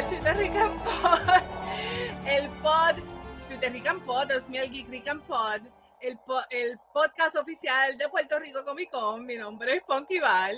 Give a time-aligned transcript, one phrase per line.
[0.00, 1.42] al Twitter Rican Pod,
[2.24, 2.96] el pod,
[3.48, 5.60] Twitter Rican Pod, Dios mío, el Geek Rican Pod,
[6.00, 9.26] el, el podcast oficial de Puerto Rico Comic Con.
[9.26, 10.56] Mi nombre es Ponky Val.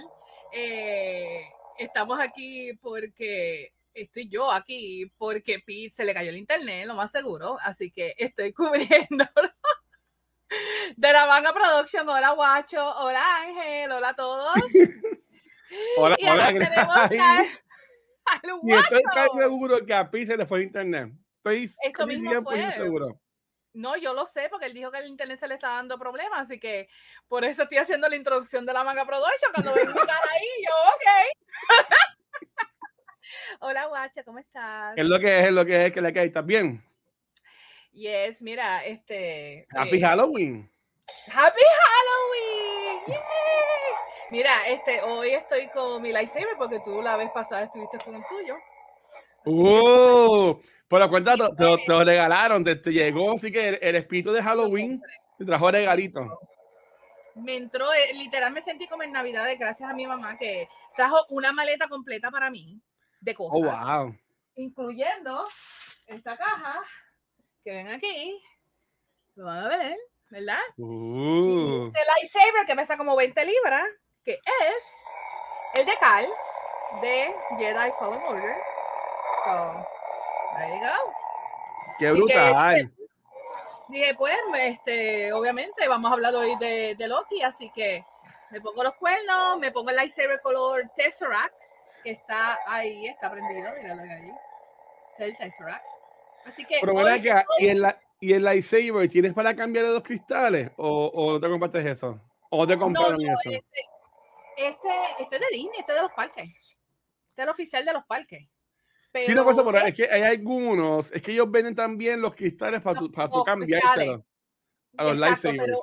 [0.53, 1.43] Eh,
[1.77, 7.11] estamos aquí porque estoy yo aquí porque Pete se le cayó el internet, lo más
[7.11, 9.25] seguro, así que estoy cubriendo
[10.97, 12.09] de la manga production.
[12.09, 14.55] Hola Guacho, hola Ángel, hola a todos.
[15.97, 16.53] hola, y hola,
[18.63, 21.13] y estoy casi seguro que a Pete se le fue el internet.
[21.39, 22.71] Estoy Eso mismo fue.
[22.73, 23.21] seguro.
[23.75, 26.41] No, yo lo sé porque él dijo que el internet se le está dando problemas,
[26.41, 26.89] así que
[27.27, 29.51] por eso estoy haciendo la introducción de la manga production.
[29.55, 31.07] Cuando ven mi cara ahí, yo, ok.
[33.61, 34.93] Hola, Guacha, ¿cómo estás?
[34.97, 36.27] Es lo que es, es lo que es, que le cae.
[36.27, 36.85] ¿Estás bien?
[37.93, 39.67] Yes, mira, este.
[39.71, 40.71] Happy eh, Halloween.
[41.33, 43.19] Happy Halloween.
[44.33, 48.23] Mira, este, hoy estoy con mi lightsaber porque tú la vez pasada estuviste con el
[48.27, 48.57] tuyo.
[49.45, 50.59] ¡Uh!
[50.89, 55.03] Por cuenta, te, te, lo regalaron, te, llegó, así que el, espíritu de Halloween
[55.37, 56.41] te trajo regalito.
[57.35, 61.27] Me entró, eh, literal me sentí como en Navidades, gracias a mi mamá que trajo
[61.29, 62.81] una maleta completa para mí
[63.21, 63.61] de cosas.
[63.61, 64.17] Oh, wow.
[64.55, 65.47] Incluyendo
[66.07, 66.81] esta caja
[67.63, 68.43] que ven aquí.
[69.35, 69.99] Lo van a ver,
[70.31, 70.63] ¿verdad?
[70.79, 71.89] Uh.
[71.89, 73.85] El lightsaber que pesa como 20 libras,
[74.25, 75.05] que es
[75.75, 76.29] el de Cal
[77.01, 78.57] de Jedi Fallen Order.
[79.45, 79.87] So,
[80.57, 80.81] There
[81.99, 82.93] Qué brutal.
[83.89, 88.05] dije, pues, este, obviamente, vamos a hablar hoy de, de, Loki, así que
[88.51, 91.55] me pongo los cuernos, me pongo el lightsaber color Tesseract,
[92.05, 94.33] que está ahí, está prendido, míralo ahí.
[95.15, 95.85] Es el Tesseract.
[96.45, 96.79] Así que.
[96.81, 97.87] Pero que, ¿y, el,
[98.21, 100.71] ¿y el lightsaber tienes para cambiar de dos cristales?
[100.77, 102.21] ¿O, o no te compartes eso?
[102.51, 103.51] ¿O te compraron no, no, eso?
[103.51, 103.92] Este,
[104.57, 106.77] este, este es de Disney, este es de los parques.
[107.29, 108.49] Este es el oficial de los parques.
[109.11, 112.21] Pero, sí, no pasa por ahí, es que hay algunos, es que ellos venden también
[112.21, 114.25] los cristales para tu, para tu cambiárselo
[114.97, 115.81] a los lightsabers.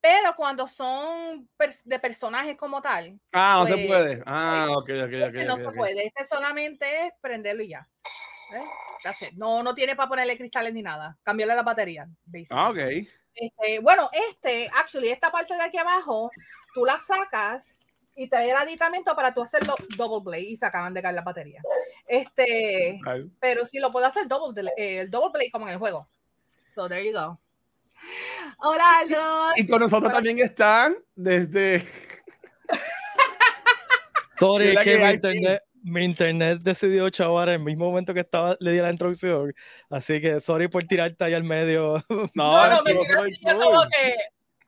[0.00, 1.48] Pero, cuando son
[1.84, 3.18] de personajes como tal.
[3.32, 4.22] Ah, no se pues, puede.
[4.26, 5.34] Ah, ok, ok, ok.
[5.34, 6.06] Este no se puede.
[6.06, 7.88] Este solamente es prenderlo y ya.
[9.36, 11.18] No, no tiene para ponerle cristales ni nada.
[11.22, 12.08] Cambiarle la batería.
[12.50, 12.78] Ah, ok.
[13.34, 16.30] Este, bueno, este, actually, esta parte de aquí abajo,
[16.74, 17.77] tú la sacas
[18.18, 21.22] y trae el aditamento para tú hacerlo double blade y se acaban de caer la
[21.22, 21.62] batería.
[22.06, 22.98] Este,
[23.38, 26.08] pero sí lo puedo hacer double, eh, el double blade como en el juego.
[26.74, 27.38] So there you go.
[28.58, 29.52] Hola, Aldo.
[29.56, 31.84] Y con nosotros también están desde.
[34.38, 38.72] Sorry, que, mi internet, mi internet decidió chavar en el mismo momento que estaba, le
[38.72, 39.54] di la introducción.
[39.90, 42.04] Así que sorry por tirarte ahí al medio.
[42.34, 44.14] No, no, me como que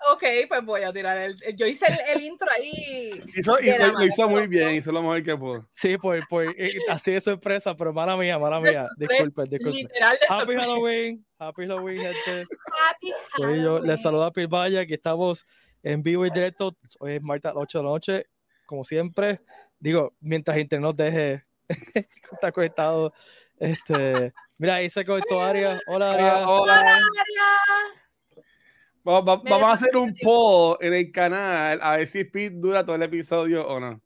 [0.08, 1.36] Ok, pues voy a tirar el.
[1.56, 3.20] Yo hice el, intro ahí.
[3.36, 5.68] Hizo, y lo, hizo muy bien, hizo lo mejor que pudo.
[5.70, 6.48] Sí, pues, pues
[6.88, 8.88] así de sorpresa, pero mala mía, mala mía.
[8.96, 9.88] Disculpen, disculpen.
[10.28, 12.46] Happy Halloween, Happy Halloween, gente.
[12.88, 13.62] Happy Halloween.
[13.62, 15.44] Yo les saludo a Pilvaya, aquí estamos
[15.82, 16.76] en vivo y directo.
[16.98, 18.26] Hoy es martes a las 8 de la noche,
[18.64, 19.40] como siempre.
[19.78, 21.44] Digo, mientras Internet nos deje
[22.32, 23.12] estar conectado.
[23.58, 25.78] Este, mira, ahí se conectó Aria.
[25.86, 26.48] Hola, Aria.
[26.48, 27.99] Hola, Aria.
[29.10, 33.02] Vamos, a hacer un poll en el canal a ver si Pete dura todo el
[33.02, 34.00] episodio o no.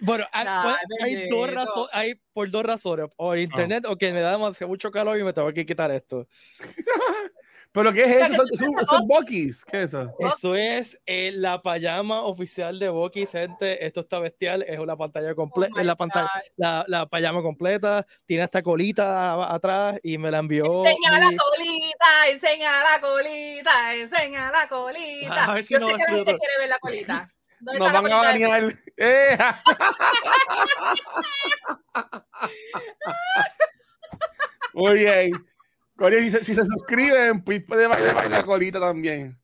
[0.00, 3.06] Bueno, hay, dos razones, hay por dos razones.
[3.16, 6.28] O internet, o que me da demasiado mucho calor y me tengo que quitar esto.
[7.74, 8.42] ¿Pero qué es eso?
[8.86, 9.64] ¿Son, Bucky's?
[9.64, 10.14] ¿Qué es eso?
[10.20, 13.84] Eso es eh, la payama oficial de Bucky's, gente.
[13.84, 14.62] Esto está bestial.
[14.62, 15.80] Es una pantalla completa.
[15.80, 18.06] Oh la pantalla, la, la, payama completa.
[18.26, 20.86] Tiene esta colita atrás y me la envió.
[20.86, 25.44] Enseña la colita, enseña la colita, enseña la colita.
[25.44, 27.28] A ver si Yo no sé que la gente quiere ver la colita.
[27.60, 28.72] Nos van a bañar.
[28.96, 29.36] ¡Eh!
[34.74, 35.53] Muy bien
[35.98, 39.38] si, se suscriben, pues puede bailar la colita también.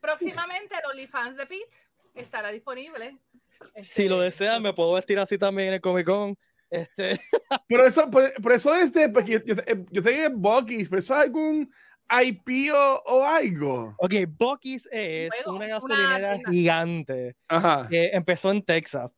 [0.00, 1.76] Próximamente el OnlyFans de Pete
[2.14, 3.18] estará disponible.
[3.82, 6.36] Si lo este, desean, me puedo vestir así también en el Comic Con.
[6.70, 7.18] Este...
[7.68, 9.54] Pero eso, pues, por, eso es de, porque yo,
[9.90, 11.72] yo, sé que es Bucky's, pero eso es algún
[12.22, 13.94] IP o, algo.
[13.98, 17.86] Ok, Bucky's es una gasolinera gigante Ajá.
[17.88, 19.10] que empezó en Texas.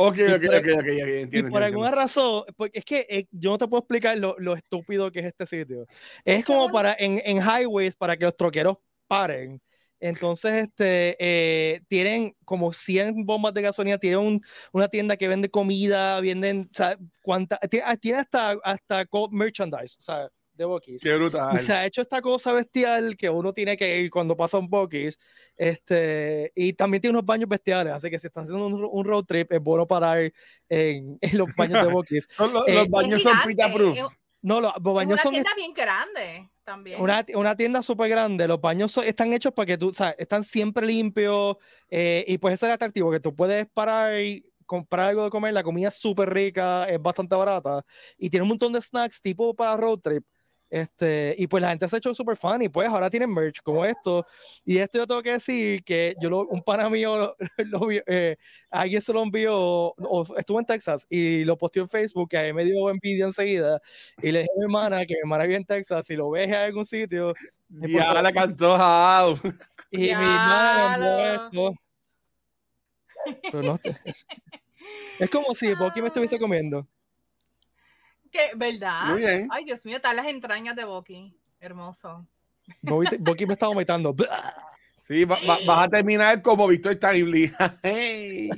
[0.00, 1.48] Ok, ok, ok, ok, entiendo.
[1.48, 4.54] Y por alguna razón, porque es que eh, yo no te puedo explicar lo, lo,
[4.54, 5.86] estúpido que es este sitio.
[6.24, 8.76] Es como para en, en highways para que los troqueros
[9.08, 9.60] paren.
[9.98, 14.40] Entonces, este, eh, tienen como 100 bombas de gasolina, tienen
[14.72, 17.58] una tienda que vende comida, venden, o sea, cuánta,
[18.00, 20.28] tiene, hasta, hasta merchandise, o sea,
[20.58, 21.02] de Bucky's.
[21.02, 21.56] Qué brutal.
[21.56, 24.68] Y se ha hecho esta cosa bestial que uno tiene que ir cuando pasa un
[24.68, 25.18] Bucky's.
[25.56, 29.24] Este, y también tiene unos baños bestiales, así que si estás haciendo un, un road
[29.24, 30.18] trip, es bueno parar
[30.68, 32.28] en, en los baños de Bucky's.
[32.30, 33.96] Son los, Eh, los Es baños son pita proof.
[33.96, 34.04] Es,
[34.42, 37.00] No, los es baños una son tienda bien grande también.
[37.00, 38.46] una, una tienda súper grande.
[38.46, 41.56] Los baños son- están hechos para que tú, o sea, están siempre limpios.
[41.90, 45.30] eh, y pues ese es el atractivo, que tú puedes parar y comprar algo de
[45.30, 45.54] comer.
[45.54, 47.82] La comida es súper rica, es bastante barata.
[48.18, 50.24] Y tiene un montón de snacks tipo para road trip.
[50.70, 53.62] Este, y pues la gente se ha hecho súper fan y pues ahora tienen merch
[53.62, 54.26] como esto.
[54.64, 57.36] Y esto yo tengo que decir que yo lo, un pana mío, lo,
[57.86, 58.36] lo eh,
[58.70, 62.42] alguien se lo envió, o estuvo en Texas y lo posteó en Facebook, que a
[62.42, 63.80] mí me dio envidia enseguida.
[64.22, 66.48] Y le dije a mi hermana que mi hermana vive en Texas, si lo ves
[66.48, 67.32] en algún sitio,
[67.68, 68.22] Ya favor.
[68.22, 69.40] la cantó House.
[69.90, 71.68] y mi hermana Diablo.
[71.68, 71.74] esto.
[73.42, 73.78] Pero no
[75.18, 76.86] es como si Bucky me estuviese comiendo.
[78.30, 78.50] ¿Qué?
[78.56, 79.04] ¿Verdad?
[79.06, 79.48] Muy bien.
[79.50, 81.34] Ay, Dios mío, están las entrañas de Bucky.
[81.60, 82.26] Hermoso.
[82.82, 84.14] Bucky me estaba vomitando.
[85.00, 87.50] Sí, va- va- vas a terminar como Víctor Timely.
[87.82, 88.50] Hey.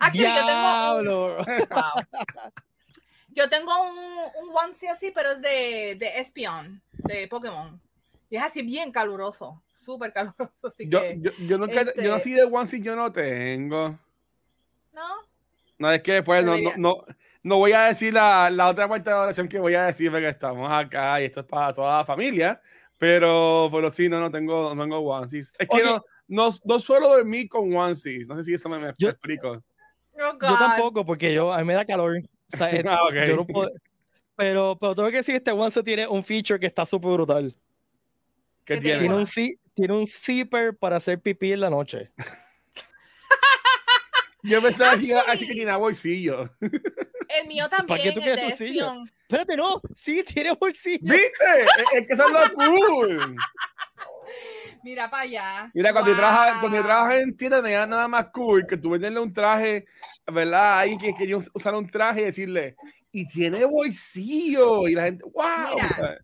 [0.00, 1.36] Actually, yo tengo un, Diablo.
[1.36, 2.26] Wow.
[3.28, 3.96] Yo tengo un,
[4.48, 7.80] un onesie así, pero es de, de Espion, de Pokémon.
[8.28, 10.66] Y es así bien caluroso, súper caluroso.
[10.66, 13.96] Así Yo, que, yo, yo nunca, este- yo no soy de onesie, yo no tengo.
[14.92, 15.08] ¿no?
[15.78, 16.76] No, es que después no, no, Debería.
[16.76, 17.04] no,
[17.42, 20.10] no voy a decir la, la otra parte de la oración que voy a decir
[20.10, 22.60] porque estamos acá y esto es para toda la familia.
[22.98, 25.52] Pero, pero sí, no, no tengo, no tengo onesies.
[25.58, 28.28] Es que no, no, no suelo dormir con onesies.
[28.28, 29.62] No sé si eso me, me Yo- explico.
[30.14, 32.18] Oh, Yo tampoco, porque yo, a mí me da calor.
[32.52, 33.14] O sea, eh, Ah, ok.
[33.26, 33.72] yo no puedo-
[34.36, 37.54] pero, pero tengo que decir, este one se tiene un feature que está súper brutal.
[38.64, 39.00] ¿Qué ¿Qué tiene?
[39.00, 42.12] Tiene un, zi- tiene un zipper para hacer pipí en la noche.
[44.42, 46.50] Yo pensaba que iba a Actually- decir que tenía bolsillo.
[46.60, 48.82] El mío ¿Para también, qué tú quieres de tu silla?
[48.86, 49.10] Espion.
[49.22, 50.98] Espérate, no, sí, tiene bolsillo.
[51.12, 51.44] ¿Viste?
[51.94, 53.36] Es, que eso es lo cool.
[54.84, 55.70] Mira para allá.
[55.74, 56.20] Mira, cuando, yo Wow.
[56.20, 59.32] trabajas, cuando yo trabajaba en tienda, no era nada más cool que tú venderle un
[59.32, 59.86] traje,
[60.26, 60.80] ¿verdad?
[60.80, 62.74] Alguien que quería us- usar un traje y decirle,
[63.12, 64.88] y tiene bolsillo.
[64.88, 65.74] Y la gente, wow.
[65.74, 65.86] Mira.
[65.88, 66.18] o sea,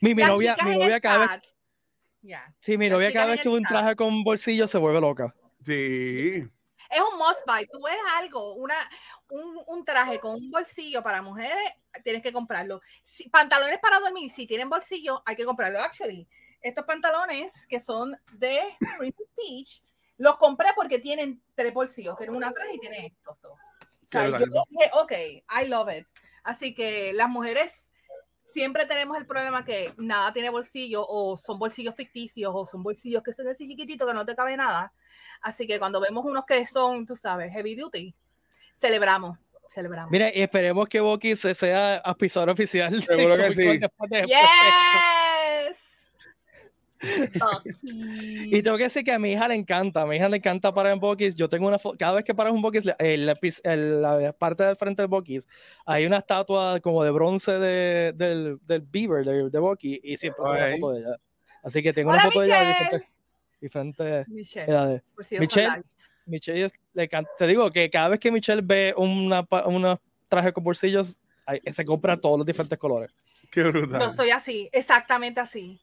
[0.00, 3.62] Mi, mi novia, mi novia cada vez, sí, mi novia cada vez que ve un
[3.62, 5.32] traje con bolsillo se vuelve loca.
[5.62, 6.44] sí.
[6.94, 7.66] Es un must buy.
[7.66, 8.76] Tú ves algo, una,
[9.30, 11.72] un, un traje con un bolsillo para mujeres,
[12.04, 12.80] tienes que comprarlo.
[13.02, 15.80] Si- pantalones para dormir, si tienen bolsillo, hay que comprarlo.
[15.80, 16.28] Actually,
[16.60, 18.60] estos pantalones que son de
[19.36, 19.82] Peach,
[20.18, 22.16] los compré porque tienen tres bolsillos.
[22.16, 23.52] Tienen una atrás y tienen estos dos.
[23.52, 25.12] O sea, yo dije, ok,
[25.62, 26.06] I love it.
[26.44, 27.90] Así que las mujeres
[28.54, 33.20] siempre tenemos el problema que nada tiene bolsillo o son bolsillos ficticios o son bolsillos
[33.24, 34.92] que son así chiquititos que no te cabe nada.
[35.42, 38.14] Así que cuando vemos unos que son, tú sabes, heavy duty,
[38.80, 39.36] celebramos,
[39.70, 40.10] celebramos.
[40.12, 43.02] Mira, y esperemos que Bucky se sea auspiciador oficial.
[43.02, 43.78] Seguro que sí.
[43.78, 44.38] después de- Yes.
[48.46, 50.72] Y tengo que decir que a mi hija le encanta, a mi hija le encanta
[50.72, 51.34] parar en Bucky's.
[51.34, 53.34] Yo tengo una foto, cada vez que paras un la- el-
[53.64, 55.48] el- la parte del frente del Bucky's,
[55.86, 60.42] hay una estatua como de bronce de, del, del Beaver, de, de Bucky, y siempre
[60.44, 61.16] tengo una foto de ella.
[61.62, 62.86] Así que tengo Hola, una foto de ella de Michelle.
[62.90, 63.08] diferentes,
[63.60, 65.02] diferentes Michelle, edades.
[65.14, 65.82] por si Michelle.
[66.26, 67.30] Michelle le encanta.
[67.38, 71.18] Te digo que cada vez que Michelle ve una, una traje con bolsillos,
[71.70, 73.10] se compra todos los diferentes colores.
[73.50, 74.00] Qué brutal.
[74.00, 75.80] Yo soy así, exactamente así.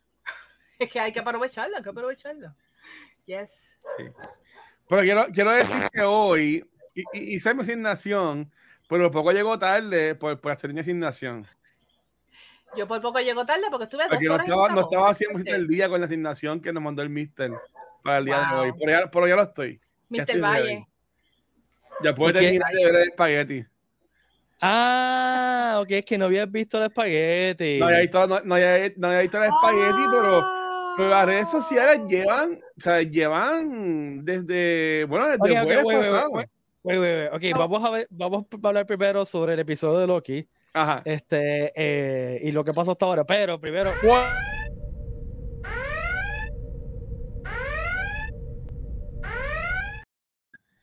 [0.82, 2.56] Es que hay que aprovecharlo, hay que aprovecharlo.
[3.26, 3.78] Yes.
[4.90, 8.52] Pero quiero, quiero decir que hoy y, y, hice mi asignación,
[8.90, 11.48] pero poco llegó tarde por, por hacer mi asignación.
[12.76, 15.10] Yo por poco llego tarde porque estuve dos Porque no horas en estaba, no estaba
[15.10, 17.52] haciendo el día con la asignación que nos mandó el Mister
[18.04, 18.72] para el día de hoy.
[18.80, 19.80] Pero ya, pero ya lo estoy.
[20.10, 20.52] Ya estoy Mr.
[20.52, 20.64] ready.
[20.64, 20.88] Valle.
[22.02, 23.66] Ya puedo terminar de ver el espagueti.
[24.62, 27.80] Ah, ok, es que no habías visto el espagueti.
[27.80, 30.61] No había visto, no, no había, no había visto el espagueti, pero,
[30.98, 35.98] pero las redes sociales llevan, o sea, llevan desde, bueno, desde Ok, el jueves wait,
[36.00, 36.30] wait, pasado.
[36.84, 37.34] wait, wait.
[37.34, 37.60] Ok, No.
[37.60, 40.48] vamos a ver, vamos a hablar primero sobre el episodio de Loki.
[40.74, 41.02] Ajá.
[41.06, 43.26] Este, eh, y lo que pasó hasta ahora.
[43.26, 43.94] Pero primero,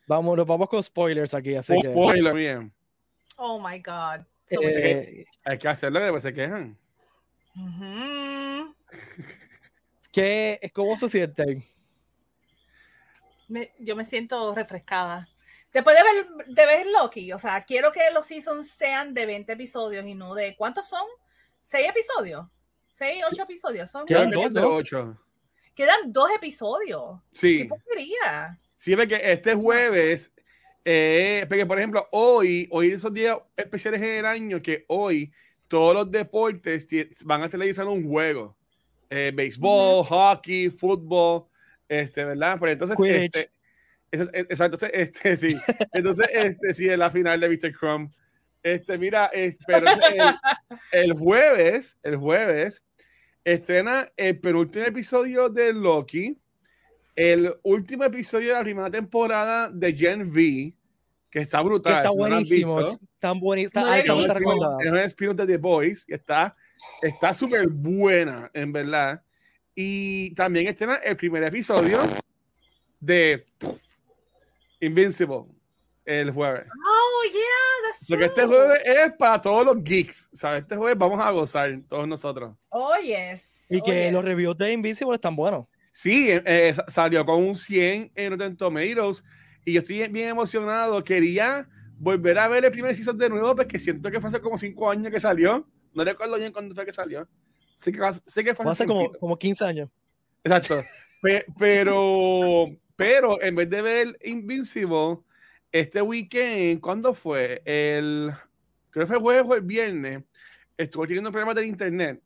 [0.06, 1.88] vamos, nos vamos con spoilers aquí, así que.
[1.90, 2.72] Spoiler, bien.
[3.36, 4.24] Oh my God.
[4.50, 6.76] So eh, Hay que hacerlo que después se quejan.
[7.54, 8.74] Ujú.
[10.12, 11.64] ¿Qué, ¿Cómo se sienten?
[13.48, 15.28] Me- yo me siento refrescada.
[15.72, 19.52] Después de ver, de ver Loki, o sea, quiero que los seasons sean de 20
[19.52, 20.56] episodios y no de.
[20.56, 21.04] ¿Cuántos son?
[21.60, 22.46] ¿Seis episodios?
[22.94, 23.90] ¿Seis, ocho episodios?
[23.90, 24.68] Son Quedan dos, de ¿no?
[24.74, 25.18] ocho.
[25.74, 27.20] Quedan dos episodios.
[27.32, 27.64] ¿Qué Sí.
[27.64, 28.58] porquería?
[28.76, 30.34] Sí, ve que este jueves,
[30.84, 35.32] eh, porque por ejemplo, hoy, hoy esos días especiales en el año, que hoy
[35.68, 36.88] todos los deportes
[37.24, 38.56] van a televisar un juego.
[39.10, 41.46] Eh, béisbol, hockey, fútbol,
[41.88, 42.56] este, ¿verdad?
[42.60, 43.24] Pero entonces, Quidditch.
[43.36, 43.40] este,
[44.12, 45.56] eh, exacto, entonces, este, sí.
[45.92, 47.72] Entonces, este, sí, es la final de Mr.
[47.72, 48.10] Crumb.
[48.62, 50.34] Este, mira, es, pero el,
[50.92, 52.82] el jueves, el jueves,
[53.44, 56.36] estrena el penúltimo episodio de Loki,
[57.16, 60.74] el último episodio de la primera temporada de Gen V,
[61.30, 61.96] que está Que brutal.
[61.96, 62.78] está no lo has buenísimo.
[62.80, 62.98] visto.
[63.18, 63.80] Tan buenísimo.
[63.80, 64.02] No Está he
[64.86, 66.54] Es un spin-off de The Boys y está
[67.02, 69.22] está súper buena, en verdad.
[69.74, 72.00] Y también estrena el primer episodio
[73.00, 73.46] de
[74.80, 75.44] Invincible
[76.04, 76.64] el jueves.
[76.66, 77.42] Oh, yeah,
[77.84, 78.16] that's true.
[78.16, 80.62] Porque este jueves es para todos los geeks, ¿sabes?
[80.62, 82.56] Este jueves vamos a gozar todos nosotros.
[82.70, 83.66] Oh, yes.
[83.68, 84.12] Y Oh, que yes.
[84.12, 85.66] los reviews de Invisible están buenos.
[85.92, 89.22] Sí, eh, eh, sa- salió con un 100 en Rotten Tomatoes
[89.64, 91.04] y yo estoy bien emocionado.
[91.04, 91.68] Quería
[91.98, 94.90] volver a ver el primer season de nuevo porque siento que fue hace como 5
[94.90, 95.68] años que salió.
[95.94, 97.28] No recuerdo bien cuándo fue que salió.
[97.74, 99.90] Sé que, sé que fue Fue hace como, como 15 años.
[100.44, 100.82] Exacto.
[101.22, 105.18] Pe- pero, pero en vez de ver Invincible,
[105.72, 107.60] este weekend, ¿cuándo fue?
[107.64, 108.32] El,
[108.90, 110.22] creo que fue el jueves o el viernes,
[110.76, 112.22] estuve teniendo problemas del internet,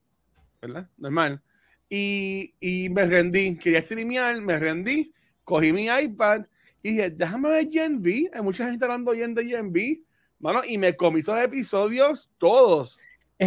[0.60, 0.88] ¿verdad?
[0.98, 1.40] Normal.
[1.88, 5.12] Y, y me rendí, quería streamear, me rendí,
[5.44, 6.44] cogí mi iPad
[6.82, 8.30] y dije, déjame ver Gen V.
[8.32, 10.02] Hay mucha gente hablando bien de Gen V.
[10.38, 12.98] Mano, y me comí esos episodios todos.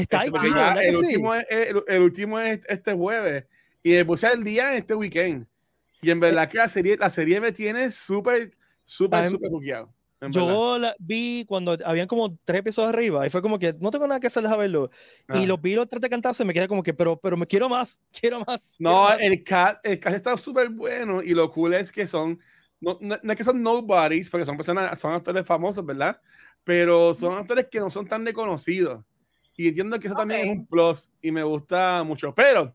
[0.02, 1.06] Está Este, ahí, ¿verdad que el, sí?
[1.06, 3.46] último es, el, el último es este jueves.
[3.84, 5.48] Y me puse al día en este weekend.
[6.02, 9.92] Y en verdad que la serie, la serie me tiene súper, súper, súper buqueado.
[10.32, 14.08] Yo la vi cuando habían como tres episodios arriba y fue como que no tengo
[14.08, 14.90] nada que hacer, deja verlo.
[15.28, 15.38] Ah.
[15.38, 17.46] Y los vi los tres de cantazo y me quedé como que, pero, pero me
[17.46, 18.74] quiero más, quiero más.
[18.78, 19.18] quiero No, más.
[19.22, 22.40] el cast, el cast está súper bueno y lo cool es que son,
[22.80, 26.20] no, no, no es que son nobodies, porque son personas, son actores famosos, ¿verdad?
[26.64, 29.04] Pero son actores que no son tan reconocidos.
[29.58, 30.46] Y entiendo que eso también Ok.
[30.46, 32.34] es un plus y me gusta mucho.
[32.36, 32.74] Pero,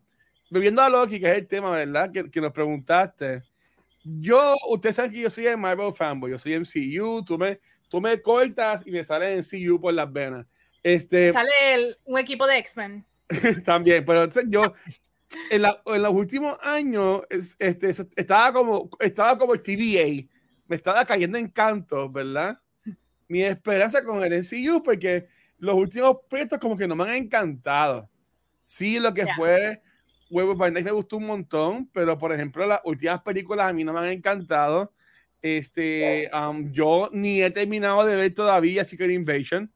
[0.51, 2.11] volviendo a Loki, que es el tema, ¿verdad?
[2.11, 3.43] Que, que nos preguntaste.
[4.03, 8.01] Yo, ustedes saben que yo soy el Marvel fanboy, yo soy MCU, tú me, tú
[8.01, 10.47] me cortas y me sale MCU por las venas.
[10.83, 13.05] Este, Sale el- un equipo de X-Men.
[13.65, 14.73] también, pero entonces yo
[15.51, 20.27] en, la- en los últimos años es- este, estaba como estaba como el TVA,
[20.67, 22.59] me estaba cayendo en canto, ¿verdad?
[23.29, 25.29] Mi esperanza con el NCU porque
[25.61, 28.09] los últimos proyectos como que no me han encantado.
[28.65, 29.35] Sí, lo que Ya.
[29.37, 29.83] fue
[30.31, 33.85] Huevos by Night me gustó un montón, pero por ejemplo las últimas películas a mí
[33.85, 34.93] no me han encantado.
[35.43, 39.71] Este, um, yo ni he terminado de ver todavía Secret Invasion.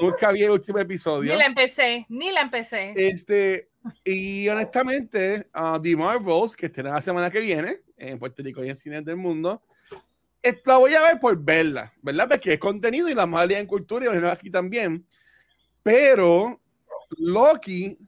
[0.00, 1.32] Nunca vi el último episodio.
[1.32, 2.94] Ni la empecé, ni la empecé.
[2.96, 3.70] Este,
[4.04, 8.68] y honestamente, uh, The Marvels, que estará la semana que viene en Puerto Rico y
[8.68, 9.62] en cines del mundo,
[10.64, 12.28] la voy a ver por verla, ¿verdad?
[12.30, 15.04] Porque es contenido y la mayoría en cultura y aquí también.
[15.82, 16.60] Pero
[17.18, 17.98] Loki,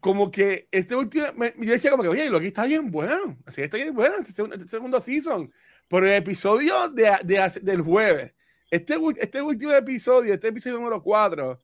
[0.00, 3.62] como que este último, me- yo decía como que, oye, Loki está bien bueno, así
[3.62, 5.52] está bien bueno, este, segundo- este segundo season.
[5.88, 8.32] Pero el episodio de, de- del jueves,
[8.70, 11.60] este, este último episodio, este episodio número 4,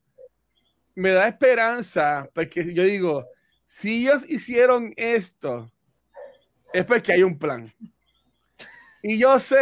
[0.95, 3.25] me da esperanza, porque yo digo,
[3.65, 5.71] si ellos hicieron esto,
[6.73, 7.71] es porque hay un plan.
[9.01, 9.61] Y yo sé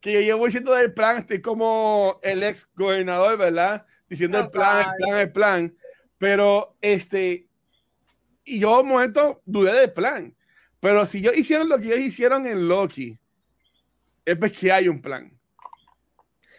[0.00, 3.86] que yo llevo diciendo del plan, estoy como el ex gobernador, ¿verdad?
[4.08, 5.76] Diciendo el Oh, plan, el plan, el plan.
[6.18, 7.46] Pero este,
[8.44, 10.34] y yo un momento dudé del plan.
[10.80, 13.18] Pero si ellos hicieron lo que ellos hicieron en Loki,
[14.24, 15.38] es porque hay un plan.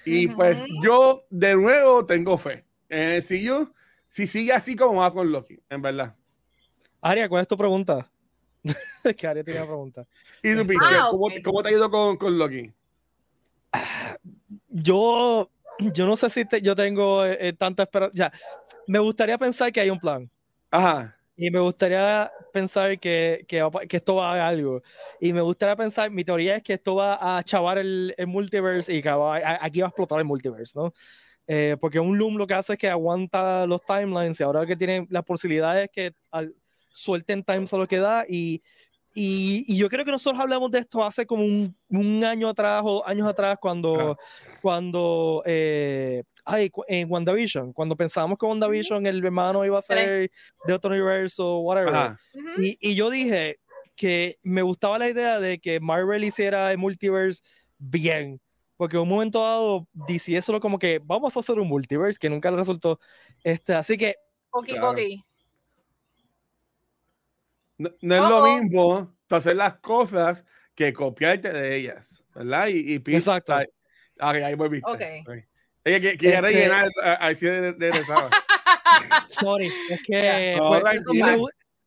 [0.06, 0.36] Y Ujú.
[0.36, 2.66] pues yo de nuevo tengo fe.
[2.90, 3.72] Eh, si yo,
[4.08, 6.16] si sigue así como va con Loki, en verdad.
[7.02, 8.12] Aria, ¿cuál es tu pregunta?
[9.18, 10.08] que Aria tenía una pregunta.
[10.44, 11.34] ¿Y Peter, Ah, ¿cómo, ok.
[11.44, 12.72] cómo te ha ido con, con Loki?
[14.70, 15.50] Yo,
[15.94, 18.32] yo no sé si te- yo tengo eh, eh, tanta esperanza.
[18.88, 20.30] Me gustaría pensar que hay un plan.
[20.72, 21.18] Ajá.
[21.36, 24.82] Y me gustaría pensar que, que, va a pa- que esto va a algo.
[25.20, 28.94] Y me gustaría pensar, mi teoría es que esto va a chavar el, el multiverse
[28.94, 30.94] y que va- a- aquí va a explotar el multiverse, ¿no?
[31.48, 34.76] Eh, porque un Loom lo que hace es que aguanta los timelines y ahora que
[34.78, 36.56] tiene las posibilidades que al,
[36.90, 38.62] suelten times a lo que da y,
[39.14, 42.82] y, y yo creo que nosotros hablamos de esto hace como un, un año atrás
[42.86, 44.18] o años atrás cuando,
[44.62, 50.32] cuando eh, ay, en WandaVision, cuando pensábamos que WandaVision el hermano iba a ser
[50.66, 51.94] de otro universo, whatever.
[52.58, 53.58] Y, y yo dije
[53.96, 57.42] que me gustaba la idea de que Marvel hiciera el multiverse
[57.78, 58.40] bien.
[58.78, 62.18] Porque en un momento dado, DC es solo como que vamos a hacer un multiverse,
[62.18, 63.00] que nunca le resultó.
[63.44, 64.16] Este, así que
[64.52, 64.90] Ok, Claro.
[64.92, 65.00] ok.
[67.82, 68.58] No, no es Oh, lo oh.
[68.60, 70.46] mismo tú hacer las cosas
[70.76, 72.68] que copiarte de ellas, ¿verdad?
[72.68, 73.56] Y, y Exacto.
[73.56, 73.64] ok,
[74.20, 74.90] ahí volviste.
[74.90, 75.02] Ok.
[75.28, 75.36] Ok.
[75.84, 76.92] Ella que, que Este- rellenar
[77.36, 78.30] cine de, de regresaba.
[79.28, 81.38] Sorry, es que No, pues, y, me,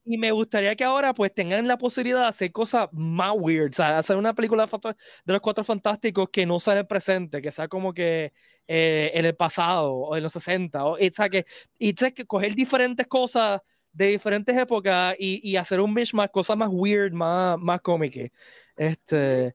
[0.05, 3.75] y me gustaría que ahora pues tengan la posibilidad de hacer cosas más weird, o
[3.75, 4.79] sea, hacer una película de
[5.25, 8.33] de los cuatro fantásticos que no sea en el presente, que sea como que
[8.67, 11.45] eh, en el pasado o en los 60, o, o sea, que,
[11.79, 13.61] y o sea, que coger diferentes cosas
[13.95, 18.31] de diferentes épocas y, y hacer un mishmash, cosas más weird, más, más cómicas.
[18.77, 19.55] Este,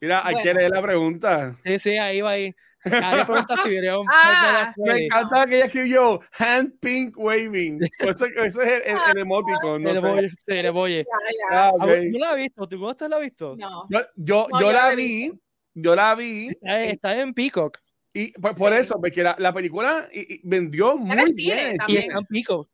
[0.00, 1.56] Mira, hay que leer la pregunta.
[1.64, 2.54] sí, sí, ahí va ahí.
[2.86, 7.80] Ah, Me encanta que ella escribió hand pink waving.
[8.00, 10.28] Eso, eso es el, el, el emoticon, no El sé.
[10.28, 11.04] sí, el emoji.
[11.50, 11.82] Ah, ok.
[11.82, 12.68] Ah, ¿No la has visto?
[12.68, 13.56] ¿Tú conoces la has visto?
[13.56, 13.86] No.
[13.88, 15.32] Yo, yo, No, yo yo la vi,
[15.72, 17.78] yo la vi, Está, está en Peacock.
[18.14, 18.78] Y por, por Sí.
[18.78, 21.76] eso, porque la, la película y- y vendió muy en bien.
[21.88, 22.70] Y está en Peacock.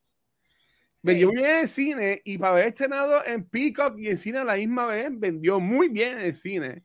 [1.02, 1.32] Vendió Sí.
[1.34, 4.44] muy bien en el cine y para haber estrenado en Peacock y en cine a
[4.44, 6.82] la misma vez, vendió muy bien en el cine.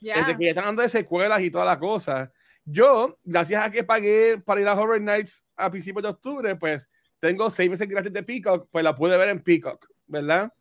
[0.00, 0.18] Ya.
[0.18, 2.32] Desde que ya están dando de secuelas y toda la cosa.
[2.64, 6.88] Yo, gracias a que pagué para ir a Horror Nights a principios de octubre, pues
[7.18, 10.52] tengo seis meses gratis de Peacock, pues la pude ver en Peacock, ¿verdad?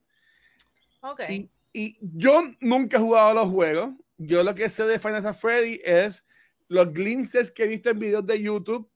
[1.01, 1.21] Ok.
[1.29, 3.89] Y, y yo nunca he jugado a los juegos.
[4.17, 6.24] Yo lo que sé de Final Fantasy Freddy es
[6.67, 8.89] los glimpses que he visto en videos de YouTube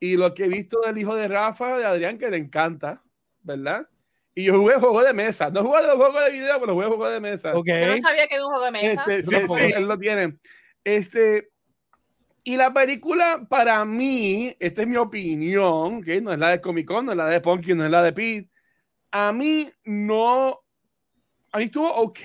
[0.00, 3.02] y lo que he visto del hijo de Rafa, de Adrián, que le encanta,
[3.42, 3.88] ¿verdad?
[4.34, 5.50] Y yo jugué juego de mesa.
[5.50, 7.54] No jugué de juego de video, pero jugué juego de mesa.
[7.54, 7.66] Ok.
[7.66, 9.04] Yo no sabía que era un juego de mesa.
[9.06, 10.38] Este, sí, sí, él lo tiene.
[10.84, 11.50] Este,
[12.44, 16.86] y la película, para mí, esta es mi opinión, que no es la de Comic
[16.88, 18.50] Con, no es la de Punky, no es la de Pete.
[19.10, 20.60] A mí no.
[21.52, 22.18] A mí estuvo ok.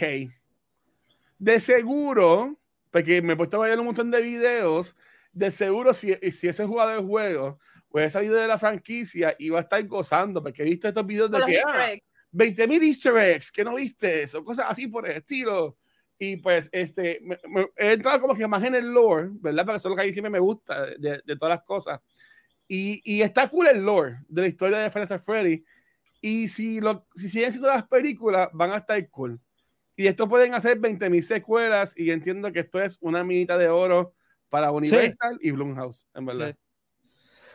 [1.38, 2.58] De seguro,
[2.98, 4.96] porque me he puesto a ver un montón de videos,
[5.32, 9.62] de seguro, si, si ese jugador del juego hubiese salido de la franquicia, iba a
[9.62, 11.60] estar gozando, porque he visto estos videos de que.
[11.68, 12.04] ah, eggs.
[12.32, 15.78] 20 mil easter eggs que no viste eso, cosas así por el estilo.
[16.20, 19.66] Y pues, este, me- me- he entrado como que más en el lore, ¿verdad?
[19.66, 22.00] Porque eso es lo que a mí siempre me gusta de, de todas las cosas.
[22.68, 25.64] Y, y está cool el lore de la historia de Final Freddy.
[26.20, 29.40] Y si, lo, si siguen siendo las películas, van a estar cool.
[29.98, 31.94] Y esto pueden hacer 20 mil secuelas.
[31.98, 34.14] Y entiendo que esto es una minita de oro
[34.48, 36.50] para Universal y Blumhouse, en verdad.
[36.52, 37.10] Sí.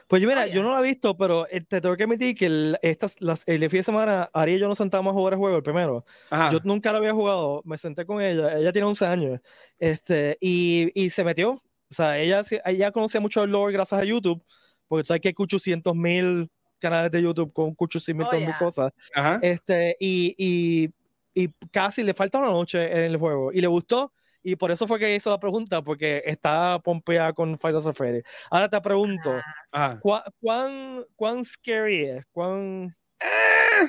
[0.08, 0.54] Pues yo, mira, Oh, yeah.
[0.56, 3.44] yo no la he visto, pero eh, te tengo que admitir que el, estas, las,
[3.46, 6.04] el fin de semana, Ari y yo nos sentamos a jugar el juego, el primero.
[6.28, 6.50] Ajá.
[6.52, 9.40] Yo nunca lo había jugado, me senté con ella, ella tiene 11 años,
[9.78, 11.52] este, y, y se metió.
[11.52, 14.44] O sea, ella, sí- ella conocía mucho el lore gracias a YouTube,
[14.86, 18.58] porque sabes que hay 800 mil canales de YouTube con 800 Oh, mil yeah.
[18.58, 18.92] cosas.
[19.14, 19.38] Ajá.
[19.40, 20.90] Este, y, y,
[21.34, 24.12] y casi le falta una noche en el juego, y le gustó.
[24.44, 28.22] Y por eso fue que hizo la pregunta, porque está pompeada con Final Fantasy.
[28.50, 29.32] Ahora te pregunto,
[29.70, 30.00] Ajá.
[30.00, 32.24] ¿cuán, cuán, scary es?
[32.32, 32.96] ¿Cuán...
[33.20, 33.88] Eh,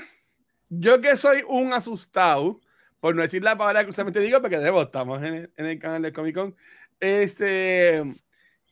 [0.69, 2.59] yo que soy un asustado,
[2.99, 5.65] por no decir la palabra que justamente digo, porque de nuevo estamos en el, en
[5.65, 6.55] el canal de Comic Con,
[6.99, 8.03] este,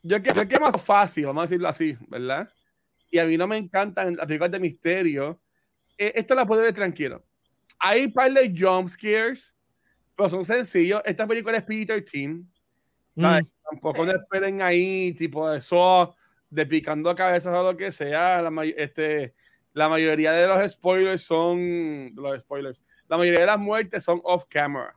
[0.04, 2.48] yo que, yo que más fácil, vamos a decirlo así, ¿verdad?
[3.10, 5.42] Y a mí no me encantan las películas de misterio.
[5.98, 7.26] Eh, Esta la puedo ver tranquilo.
[7.84, 9.54] Hay un par de jump scares,
[10.16, 11.02] pero son sencillos.
[11.04, 12.46] Esta película es PG-13.
[13.20, 13.44] ¿sabes?
[13.44, 16.16] Mm, Tampoco no esperen ahí, tipo de eso,
[16.50, 18.42] de picando cabezas o lo que sea.
[18.42, 19.34] La, este,
[19.74, 22.14] la mayoría de los spoilers son.
[22.16, 22.82] Los spoilers.
[23.08, 24.96] La mayoría de las muertes son off camera.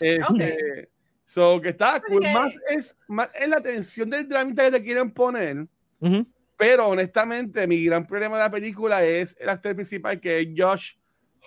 [0.00, 0.90] Este,
[1.24, 2.24] So, que está cool.
[2.24, 2.32] Ok.
[2.32, 5.66] Más es, más es la tensión del dramita que te quieren poner.
[6.00, 6.26] ujú.
[6.56, 10.94] Pero honestamente, mi gran problema de la película es el actor principal que es Josh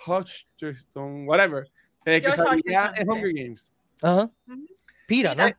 [0.06, 1.70] Hutcherson, whatever,
[2.04, 3.72] eh, que salía en Hunger Games.
[4.02, 4.30] Ajá.
[4.48, 4.66] Ujú.
[5.06, 5.44] Pira, ¿no?
[5.44, 5.58] Pira.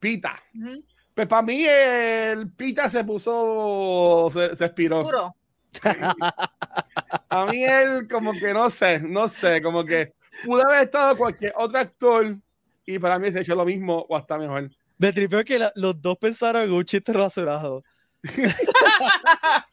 [0.00, 0.42] Pita.
[0.54, 0.84] Ujú.
[1.14, 5.02] Pues para mí el Pita se puso, se, se expiró.
[5.02, 5.34] Puro.
[7.28, 10.12] A mí él como que no sé, no sé, como que
[10.44, 12.36] pudo haber estado cualquier otro actor
[12.84, 14.70] y para mí se ha hecho lo mismo o hasta mejor.
[14.98, 17.82] Me tripeó que la- los dos pensaron en un chiste rasurado.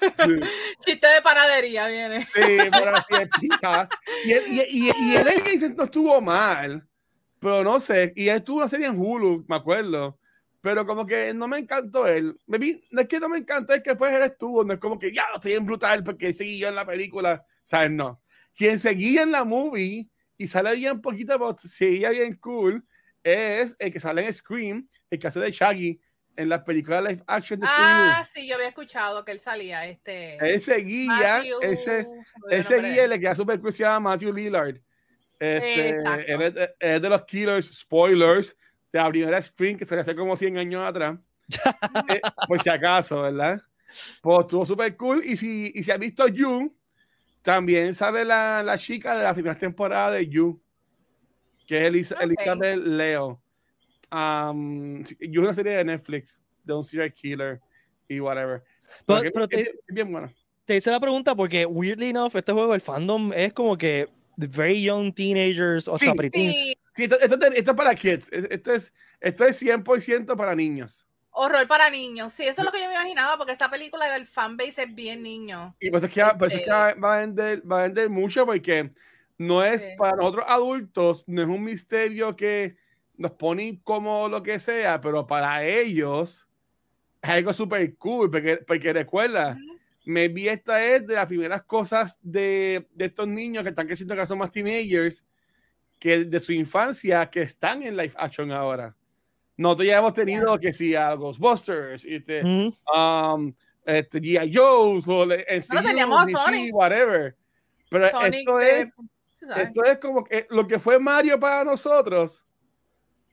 [0.00, 0.40] Sí,
[0.84, 2.22] Chiste de panadería viene.
[2.22, 3.28] sí, pero así es.
[4.24, 6.86] Y, él- y, y, y él en Vincent no estuvo mal,
[7.38, 10.18] pero no sé, y él estuvo una serie en Hulu, me acuerdo.
[10.62, 12.38] Pero como que no me encantó él.
[12.46, 14.78] Me vi, no es que no me encantó, es que después él estuvo, no es
[14.78, 17.42] como que ya lo estoy en brutal porque seguí yo en la película.
[17.62, 17.90] ¿Sabes?
[17.90, 18.20] No.
[18.54, 22.84] Quien seguía en la movie y sale bien poquito, pero seguía bien cool,
[23.22, 25.98] es el que sale en Scream, el que hace de Shaggy
[26.40, 29.86] en las películas live action de Ah, sí, yo había escuchado que él salía.
[29.86, 30.36] Este.
[30.36, 30.54] Scream.
[30.54, 32.06] Él seguía, Matthew- ese,
[32.50, 34.76] ese nombre guía le queda super cool, se llama Matthew Lillard.
[35.38, 38.56] Este, es, de, es de los Killers, spoilers,
[38.92, 41.18] de la primera Scream que se le hace como 100 años atrás.
[42.08, 43.60] Eh, por si acaso, ¿verdad?
[44.22, 45.22] Pues estuvo súper cool.
[45.24, 46.76] Y si, y si has visto You,
[47.42, 50.60] también sale la, la chica de la primera temporada de You,
[51.66, 52.18] que es Elisa-.
[52.20, 53.42] Elizabeth Leo.
[54.12, 57.60] Um, yo una serie de Netflix de un serial killer
[58.08, 58.62] y whatever.
[59.06, 60.32] Pero- Pero te- es bien bueno.
[60.64, 64.46] Te hice la pregunta porque, weirdly enough, este juego, el fandom es como que the
[64.46, 66.10] very young teenagers, o Sí.
[66.16, 66.56] preteens.
[66.56, 68.28] Sí, Sí, esto, esto, esto es para kids.
[68.32, 71.06] Esto es, esto es 100% para niños.
[71.32, 72.32] horror para niños.
[72.32, 75.22] Sí, eso es lo que yo me imaginaba, porque esta película del fanbase es bien
[75.22, 75.74] niño.
[75.80, 78.10] Y pues es que, por eso es que va, va a vender, va a vender
[78.10, 78.90] mucho porque
[79.38, 79.86] no es Sí.
[79.96, 82.76] para nosotros adultos, no es un misterio que
[83.20, 86.48] nos pone como lo que sea, pero para ellos
[87.20, 89.58] es algo súper cool, porque, porque recuerda,
[90.06, 94.26] maybe esta es de las primeras cosas de, de estos niños que están creciendo, que
[94.26, 95.26] son más teenagers,
[95.98, 98.96] que de su infancia, que están en live action ahora.
[99.58, 102.74] Nosotros ya hemos tenido que sí, a Ghostbusters, este, Ujú.
[102.98, 103.52] um,
[103.84, 104.50] este, G.I.
[104.50, 106.74] Joe's, o MCU, teníamos DC, Sonic.
[106.74, 107.36] whatever.
[107.90, 108.88] Pero Sonic esto, de- es,
[109.58, 112.46] esto es como que lo que fue Mario para nosotros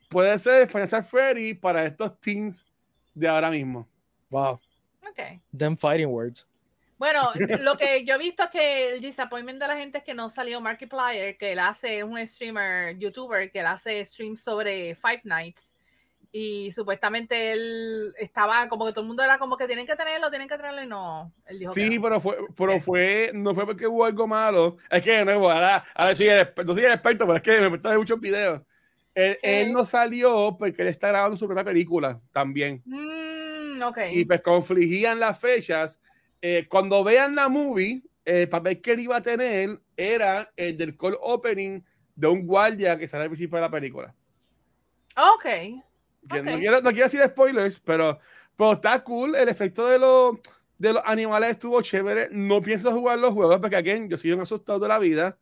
[0.08, 2.66] puede ser Final Fantasy Freddy para estos teens
[3.14, 3.88] de ahora mismo.
[4.30, 4.60] Wow.
[5.10, 5.42] Ok.
[5.58, 6.48] Them fighting words.
[6.98, 10.14] Bueno, lo que yo he visto es que el disappointment de la gente es que
[10.14, 14.96] no salió Markiplier, que él hace es un streamer, youtuber, que él hace streams sobre
[14.96, 15.74] Five Nights.
[16.32, 20.30] Y supuestamente él estaba como que todo el mundo era como que tienen que tenerlo,
[20.30, 21.32] tienen que tenerlo y no.
[21.46, 22.02] Él dijo que Sí, no.
[22.02, 22.80] pero fue, pero Sí.
[22.82, 24.78] fue, no fue porque hubo algo malo.
[24.90, 27.62] Es que de nuevo, ahora, ahora el experto, no soy el experto, pero es que
[27.62, 28.62] me meto muchos videos.
[29.18, 32.84] Él, él no salió porque él está grabando su propia película también.
[32.86, 33.98] Mm, ok.
[34.14, 36.00] y pues confligían las fechas.
[36.40, 40.96] Eh, cuando vean la movie, el papel que él iba a tener era el del
[40.96, 41.82] call opening
[42.16, 44.14] de un guardia que sale al principio de la película.
[45.16, 45.46] Ok.
[46.30, 48.20] Que no, quiero, no quiero decir spoilers, pero,
[48.56, 49.34] pero está cool.
[49.34, 50.38] El efecto de los,
[50.78, 52.30] de los animales estuvo chévere.
[52.32, 55.40] No pienso jugar los juegos porque, again, yo soy un asustado de la vida.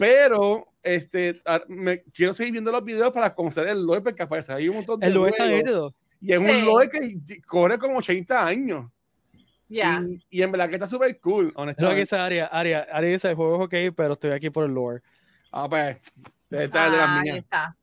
[0.00, 4.50] Pero este, a- me, quiero seguir viendo los videos para conocer el lore porque aparece
[4.50, 5.94] ahí un montón de El lugar está nítido.
[6.22, 6.46] Y es Sí.
[6.46, 8.90] un lore que corre como 80 años.
[9.68, 10.02] Ya.
[10.30, 12.00] Y, y en verdad que está súper cool, Es honestamente.
[12.00, 12.46] dice Aria.
[12.46, 15.02] Aria, Aria dice, el juego es ok, pero estoy aquí por el lore.
[15.52, 15.98] Ah, pues,
[16.50, 17.36] esta es de las Ahí mías.
[17.36, 17.76] está.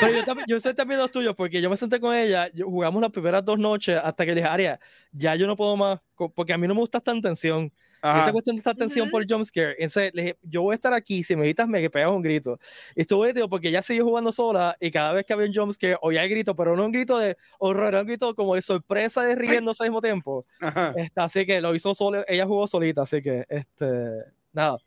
[0.00, 2.66] Pero yo, también- yo sé también los tuyos, porque yo me senté con ella, yo-
[2.66, 4.78] jugamos las primeras dos noches hasta que le dije, Aria,
[5.10, 5.98] ya yo no puedo más,
[6.34, 7.72] porque a mí no me gusta esta tensión.
[8.02, 8.22] Ajá.
[8.22, 9.12] Esa cuestión de esta tensión Ujú.
[9.12, 9.72] por el jumpscare.
[9.78, 12.58] Entonces le dije, yo voy a estar aquí, si me gritas, me pegas un grito.
[12.94, 15.96] Y estuvo nítido porque ella siguió jugando sola y cada vez que había un jumpscare,
[16.00, 19.22] oía el grito, pero no un grito de horror, era un grito como de sorpresa
[19.22, 20.46] de riéndose al mismo tiempo.
[20.60, 20.92] Ajá.
[20.96, 24.78] Este, así que lo hizo solo, ella jugó solita, así que, este, nada.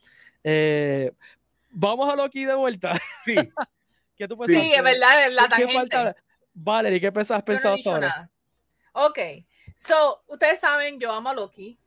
[0.43, 1.11] Eh,
[1.69, 2.93] vamos a Loki de vuelta.
[3.23, 3.35] Sí,
[4.15, 4.53] ¿Qué tú Sí.
[4.53, 4.75] Sí, pensaste?
[4.77, 5.73] es verdad, es la ¿Qué- ¿Qué tangente.
[5.73, 6.15] falta?
[6.53, 8.07] Valerie, ¿qué pensás, no pensado dicho ahora?
[8.09, 8.31] nada.
[8.93, 9.19] Ok.
[9.75, 11.79] So, ustedes saben, yo amo a Loki.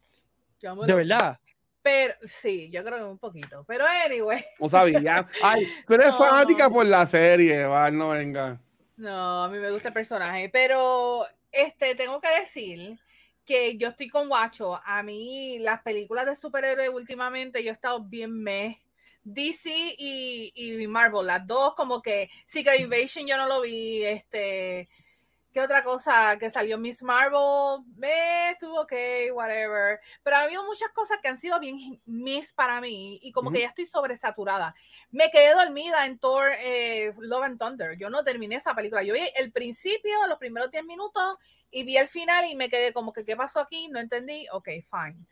[0.61, 1.39] Yo De verdad.
[1.83, 3.65] Pero, sí, yo creo que un poquito.
[3.69, 4.45] Pero, anyway.
[4.59, 5.29] no sabía.
[5.43, 6.19] Ay, tú eres No.
[6.19, 8.61] fanática por la serie, Val, no venga.
[8.97, 12.99] No, a mí me gusta el personaje, pero este tengo que decir
[13.45, 14.81] que yo estoy con Guacho.
[14.85, 18.81] A mí las películas de superhéroes últimamente yo he estado bien meh.
[19.23, 24.89] DC y, y Marvel, las dos como que Secret Invasion yo no lo vi, este
[25.57, 27.83] ¿qué otra cosa que salió Miss Marvel?
[27.97, 28.93] Me estuvo ok,
[29.33, 29.99] whatever.
[30.23, 33.61] Pero ha habido muchas cosas que han sido bien miss para mí y como que
[33.61, 34.75] ya estoy sobresaturada.
[35.11, 37.97] Me quedé dormida en Thor eh, Love and Thunder.
[37.97, 39.03] Yo no terminé esa película.
[39.03, 41.39] Yo vi el principio, los primeros 10 minutos
[41.71, 43.89] y vi el final y me quedé como que, ¿qué pasó aquí?
[43.89, 44.47] No entendí.
[44.53, 45.25] Ok, fine.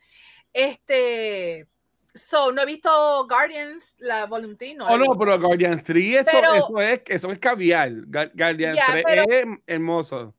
[0.55, 1.69] Este.
[2.15, 4.75] So, no he visto Guardians, la Voluntary.
[4.75, 7.91] No, la Oh, no, pero Guardians 3, esto, Pero- eso, es, eso es caviar.
[7.91, 10.35] Gu- Guardians Ya, 3 pero- es hermoso.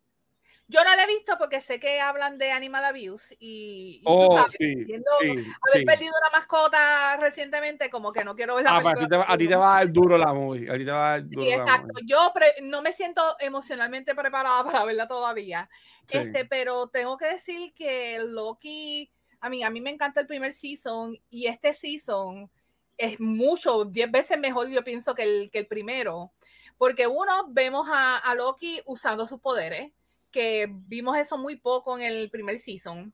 [0.68, 4.10] Yo no la he visto porque sé que hablan de animal abuse y, y tú
[4.12, 5.86] Oh, sabes, sí, viendo sí, haber sí.
[5.86, 9.16] perdido una mascota recientemente, como que no quiero ver la Ah, pero a ti, te,
[9.16, 10.68] a ti te va a dar duro la movie.
[10.68, 11.88] A ti te va a dar duro Sí, la exacto.
[11.94, 12.06] movie.
[12.08, 12.34] Yo
[12.64, 15.70] no me siento emocionalmente preparada para verla todavía.
[16.10, 20.54] Este, pero tengo que decir que Loki, a mí, a mí me encanta el primer
[20.54, 22.50] season y este season
[22.98, 26.32] es mucho, 10 veces mejor, yo pienso, que el, que el primero.
[26.78, 29.92] Porque uno, vemos a, a Loki usando sus poderes,
[30.32, 33.14] que vimos eso muy poco en el primer season.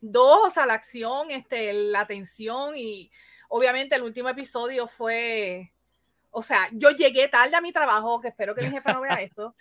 [0.00, 3.10] Dos, o sea, la acción, este, la tensión y
[3.48, 5.72] obviamente el último episodio fue,
[6.30, 9.14] o sea, yo llegué tarde a mi trabajo, que espero que mi jefa no vea
[9.20, 9.54] esto.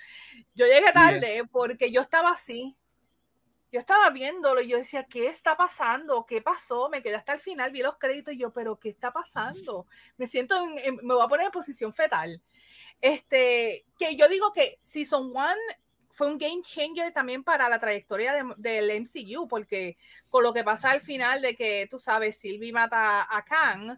[0.55, 2.75] Yo llegué tarde porque yo estaba así.
[3.71, 6.25] Yo estaba viéndolo y yo decía, ¿qué está pasando?
[6.25, 6.89] ¿Qué pasó?
[6.89, 9.85] Me quedé hasta el final, vi los créditos y yo, ¿pero qué está pasando?
[10.17, 12.41] Me siento, en- en- me voy a poner en posición fetal.
[12.99, 15.55] Este, que yo digo que Season 1
[16.09, 19.97] fue un game changer también para la trayectoria de- del MCU, porque
[20.29, 23.97] con lo que pasa al final de que, tú sabes, Sylvie mata a Kang,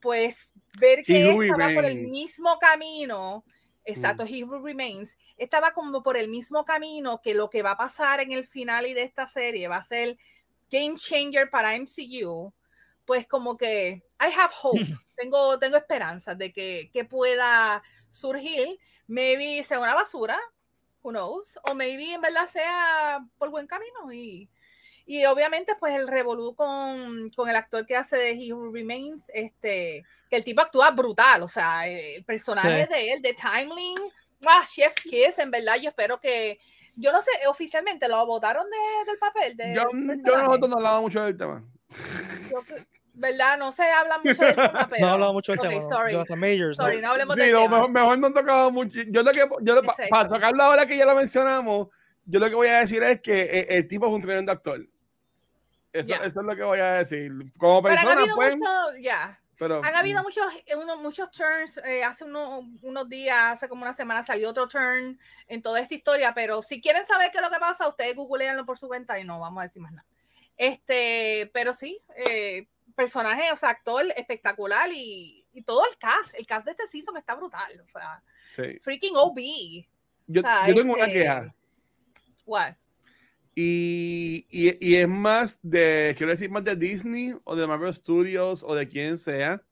[0.00, 3.44] pues ver que He estaba por el mismo camino
[3.90, 7.76] exacto, He Who Remains, estaba como por el mismo camino que lo que va a
[7.76, 10.18] pasar en el final y de esta serie va a ser
[10.70, 12.52] game changer para MCU,
[13.04, 14.80] pues como que I have hope,
[15.16, 20.38] tengo, tengo esperanzas de que, que pueda surgir, maybe sea una basura,
[21.02, 24.48] who knows, o maybe en verdad sea por buen camino y,
[25.06, 29.30] y obviamente pues el revolú con, con, el actor que hace de He Who Remains,
[29.34, 32.92] este, que el tipo actúa brutal, o sea, el personaje sí.
[32.92, 34.12] de él, de Timeline,
[34.46, 36.58] ah, Chef Kiss, en verdad yo espero que,
[36.96, 39.56] yo no sé, oficialmente lo votaron de, del papel.
[39.56, 41.64] De, yo, yo nosotros no hablaba mucho del tema.
[42.50, 42.60] Yo,
[43.20, 43.58] ¿Verdad?
[43.58, 44.88] No se habla mucho del tema.
[44.90, 45.06] Pero...
[45.06, 45.88] No hablaba mucho del okay, tema.
[45.90, 46.12] Sorry.
[46.14, 46.36] No.
[46.36, 47.02] Majors, sorry, no.
[47.02, 47.76] no hablemos sí, del no, tema.
[47.76, 48.98] mejor, mejor no tocaba mucho.
[49.08, 51.88] Yo que, yo, para pa tocarlo ahora que ya lo mencionamos,
[52.24, 54.86] yo lo que voy a decir es que el, el tipo es un tremendo actor.
[55.92, 56.18] Eso, yeah.
[56.18, 57.32] eso, es lo que voy a decir.
[57.58, 58.56] Como persona, pues.
[58.56, 59.40] Mucho, yeah.
[59.58, 60.44] Pero, Han habido muchos,
[60.76, 61.78] uno, muchos turns.
[61.84, 65.94] Eh, hace uno, unos días, hace como una semana, salió otro turn en toda esta
[65.94, 66.32] historia.
[66.32, 69.24] Pero si quieren saber qué es lo que pasa, ustedes googleanlo por su cuenta y
[69.24, 70.06] no vamos a decir más nada.
[70.56, 76.34] Este, pero sí, eh, personaje, o sea, actor espectacular y, y, todo el cast.
[76.34, 77.82] El cast de este season está brutal.
[77.84, 78.78] O sea, sí.
[78.80, 79.38] freaking OB.
[80.26, 81.54] Yo, o sea, yo tengo este, una queja.
[82.50, 82.74] What?
[83.54, 88.64] Y, y, y, es más de, quiero decir, más de Disney o de Marvel Studios
[88.66, 89.62] o de quien sea.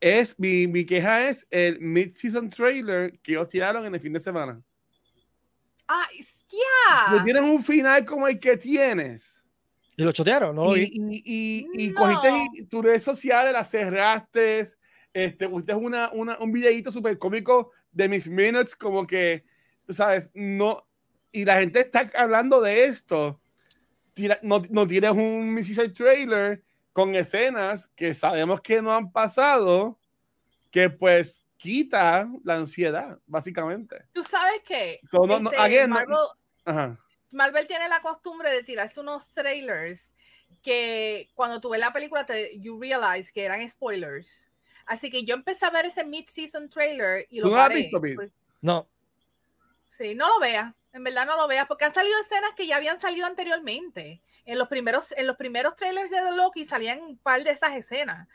[0.00, 4.20] Es, mi, mi queja es el mid-season trailer que ellos tiraron en el fin de
[4.20, 4.60] semana.
[5.86, 7.16] Ah, yeah.
[7.18, 9.44] No tienen un final como el que tienes.
[9.96, 10.76] Y lo chotearon, ¿no?
[10.76, 12.00] Y, y, y, y no.
[12.00, 14.64] cogiste tus redes sociales, las cerraste,
[15.12, 19.44] este, usted es una, una, un videito súper cómico de mis minutes, como que,
[19.86, 20.84] tú sabes, no,
[21.34, 23.40] y la gente está hablando de esto.
[24.14, 29.98] Tira, no, no tienes un Mississippi trailer con escenas que sabemos que no han pasado,
[30.70, 34.06] que pues quita la ansiedad, básicamente.
[34.12, 36.16] Tú sabes que so, no, no, este, again, Marvel,
[36.64, 37.00] ajá.
[37.32, 40.14] Marvel, tiene la costumbre de tirarse unos trailers
[40.62, 44.52] que cuando tú ves la película te you realize que eran spoilers.
[44.86, 47.74] Así que yo empecé a ver ese mid-season trailer y lo ¿Tú paré.
[47.74, 48.30] Visto, Pete?
[48.60, 48.88] No.
[49.84, 50.72] Sí, no lo veas.
[50.94, 54.22] En verdad no lo veas porque han salido escenas que ya habían salido anteriormente.
[54.44, 57.74] En los primeros, en los primeros trailers de The Loki salían un par de esas
[57.74, 58.28] escenas.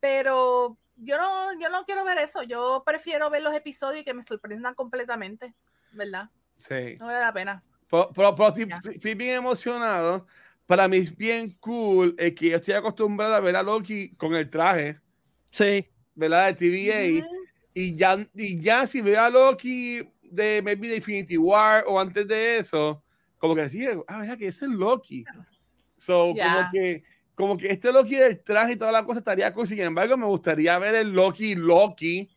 [0.00, 2.42] Pero yo no, yo no quiero ver eso.
[2.42, 5.54] Yo prefiero ver los episodios y que me sorprendan completamente.
[5.92, 6.28] ¿Verdad?
[6.58, 6.96] Sí.
[6.98, 7.62] No vale la pena.
[7.88, 10.26] Pero, pero, pero estoy, estoy, bien emocionado.
[10.66, 14.34] Para mí es bien cool es que yo estoy acostumbrado a ver a Loki con
[14.34, 14.98] el traje.
[15.52, 15.88] Sí.
[16.16, 16.52] ¿Verdad?
[16.52, 17.24] De TVA.
[17.24, 17.48] Uh -huh.
[17.74, 20.02] y, ya, y ya si veo a Loki
[20.34, 23.02] de maybe de Infinity War o antes de eso,
[23.38, 25.24] como que decía, ah, verdad que ese es Loki.
[25.96, 26.54] So, yeah.
[26.54, 27.02] como que
[27.34, 29.66] como que este Loki del traje y toda la cosa estaría cool.
[29.66, 32.28] Sin embargo, me gustaría ver el Loki Loki.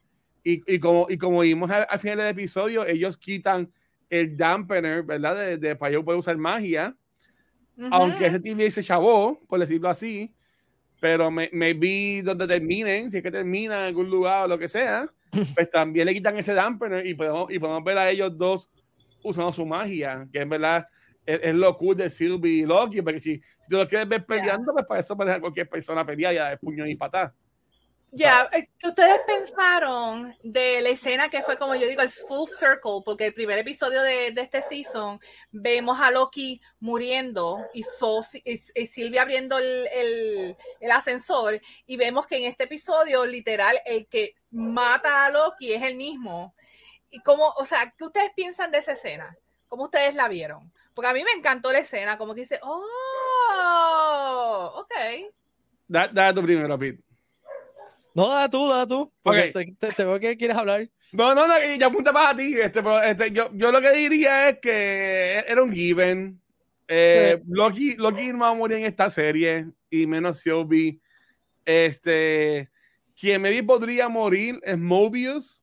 [0.43, 3.71] Y, y como, y como vimos al, al, final del episodio, ellos quitan
[4.09, 5.35] el dampener, ¿verdad?
[5.35, 6.95] De, de para yo poder usar magia.
[7.77, 7.89] Uh -huh.
[7.91, 10.33] Aunque ese TV se chavó, por decirlo así.
[11.01, 14.67] Pero me, maybe donde terminen, si es que termina en algún lugar o lo que
[14.67, 15.11] sea,
[15.55, 18.69] pues también le quitan ese dampener y podemos, y podemos ver a ellos dos
[19.23, 20.87] usando su magia, que en verdad
[21.25, 24.25] es, es lo cool de Sylvie y Loki, porque si, si tú lo quieres ver
[24.25, 27.33] peleando, pues para eso puedes cualquier persona pelear ya de puño y patada.
[28.11, 28.89] Ya, yeah.
[28.89, 33.33] ustedes pensaron de la escena que fue, como yo digo, el full circle, porque el
[33.33, 35.19] primer episodio de, de este season
[35.51, 41.97] vemos a Loki muriendo y, Sophie, y, y Silvia abriendo el, el, el, ascensor y
[41.97, 46.55] vemos que en este episodio, literal, el que mata a Loki es el mismo.
[47.09, 49.37] Y como, o sea, ¿qué ustedes piensan de esa escena?
[49.67, 50.71] ¿Cómo ustedes la vieron?
[50.93, 52.85] Porque a mí me encantó la escena, como que dice, oh,
[54.75, 54.93] ok.
[55.87, 57.03] Da, da tu primero, Pete.
[58.15, 59.11] No, da tú, da tú.
[59.21, 59.73] Porque okay.
[59.73, 60.89] te, te, veo que quieres hablar.
[61.11, 62.55] No, no, no, ya apunta para ti.
[62.57, 66.41] Este, pero, este, yo, yo lo que diría es que era un given.
[66.87, 67.43] Eh, sí.
[67.49, 70.97] Loki, Loki no va a morir en esta serie, y menos Sylvie.
[71.65, 72.71] Este,
[73.19, 75.61] quien me vi podría morir es Mobius.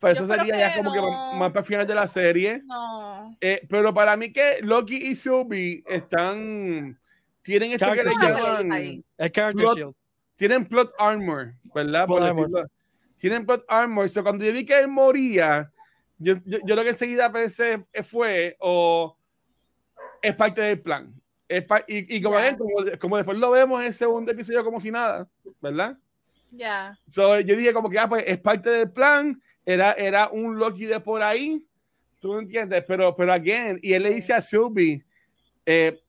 [0.00, 1.02] Pero eso sería ya como no.
[1.02, 2.62] que más para final de la serie.
[2.64, 3.36] No.
[3.40, 6.98] Eh, pero para mí que Loki y Sylvie están.
[7.42, 8.72] Tienen esto que le llaman.
[9.16, 9.94] El character shield
[10.38, 12.06] tienen plot armor, ¿verdad?
[12.06, 12.70] Plot Por armor.
[13.18, 14.08] Tienen plot armor.
[14.08, 15.70] So, cuando yo vi que él moría,
[16.16, 19.16] yo, yo, yo, lo que enseguida pensé fue, o
[20.22, 21.12] es parte del plan.
[21.48, 22.56] Es pa y, y como, yeah.
[22.56, 22.70] como,
[23.00, 25.28] como, después lo vemos en el segundo episodio como si nada,
[25.60, 25.98] ¿verdad?
[26.52, 26.56] Ya.
[26.56, 26.98] Yeah.
[27.08, 30.86] So, yo dije como que ah, pues, es parte del plan, era, era un Loki
[30.86, 31.66] de por ahí,
[32.20, 35.04] tú me entiendes, pero, pero again, y él le dice a Sylvie,
[35.66, 36.00] eh,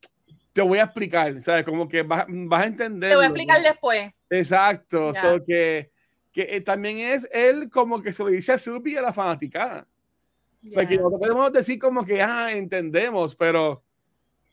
[0.53, 1.63] te voy a explicar, ¿sabes?
[1.63, 3.09] Como que vas, vas a entender.
[3.09, 3.67] Te voy a explicar ¿no?
[3.67, 4.11] después.
[4.29, 5.21] Exacto, yeah.
[5.21, 5.91] so que,
[6.31, 9.87] que eh, también es él como que se lo dice a y a la fanaticada.
[10.73, 11.03] Porque Yeah.
[11.03, 13.81] no podemos decir como que, ah, entendemos, pero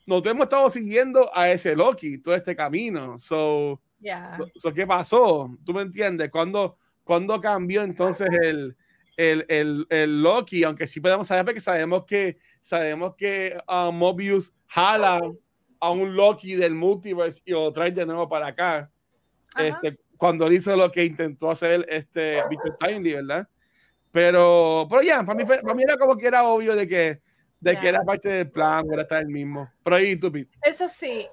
[0.05, 3.17] nosotros hemos estado siguiendo a ese Loki todo este camino.
[3.17, 4.37] So, Yeah.
[4.55, 5.49] so, ¿qué pasó?
[5.65, 6.29] ¿Tú me entiendes?
[6.29, 8.75] ¿Cuándo, cuándo cambió entonces el,
[9.17, 10.63] el, el, el Loki?
[10.63, 15.19] Aunque sí podemos saber porque sabemos que, sabemos que ah, Mobius jala
[15.79, 18.91] a un Loki del multiverse y lo trae de nuevo para acá.
[19.57, 19.67] Ajá.
[19.83, 23.47] Este, cuando él hizo lo que intentó hacer este Victor Timely, ¿verdad?
[24.11, 27.21] Pero, pero ya, para mí, fue- para mí era como que era obvio de que,
[27.59, 27.89] de que Ya.
[27.89, 29.71] era parte del plan, era estar el mismo.
[29.83, 30.57] Pero ahí tú, Pete.
[30.63, 31.27] Eso sí,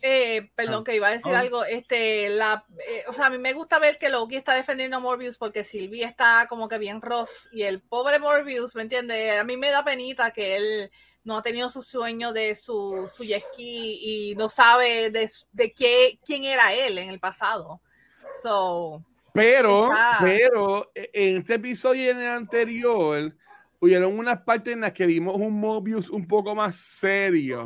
[0.00, 0.84] eh, perdón Ah.
[0.84, 1.40] que iba a decir Ah.
[1.40, 4.96] algo, este, la, eh, o sea, a mí me gusta ver que Loki está defendiendo
[4.96, 9.38] a Morbius porque Sylvie está como que bien rough y el pobre Morbius, ¿me entiendes?
[9.38, 10.90] A mí me da penita que él
[11.24, 13.98] no ha tenido su sueño de su, su jet ski
[14.30, 17.80] y no sabe de, de qué, quién era él en el pasado.
[18.42, 19.02] So,
[19.32, 20.18] Pero, Está.
[20.20, 23.36] pero e- en este episodio y en el anterior,
[23.80, 27.64] hubieron unas partes en las que vimos un Mobius un poco más serio.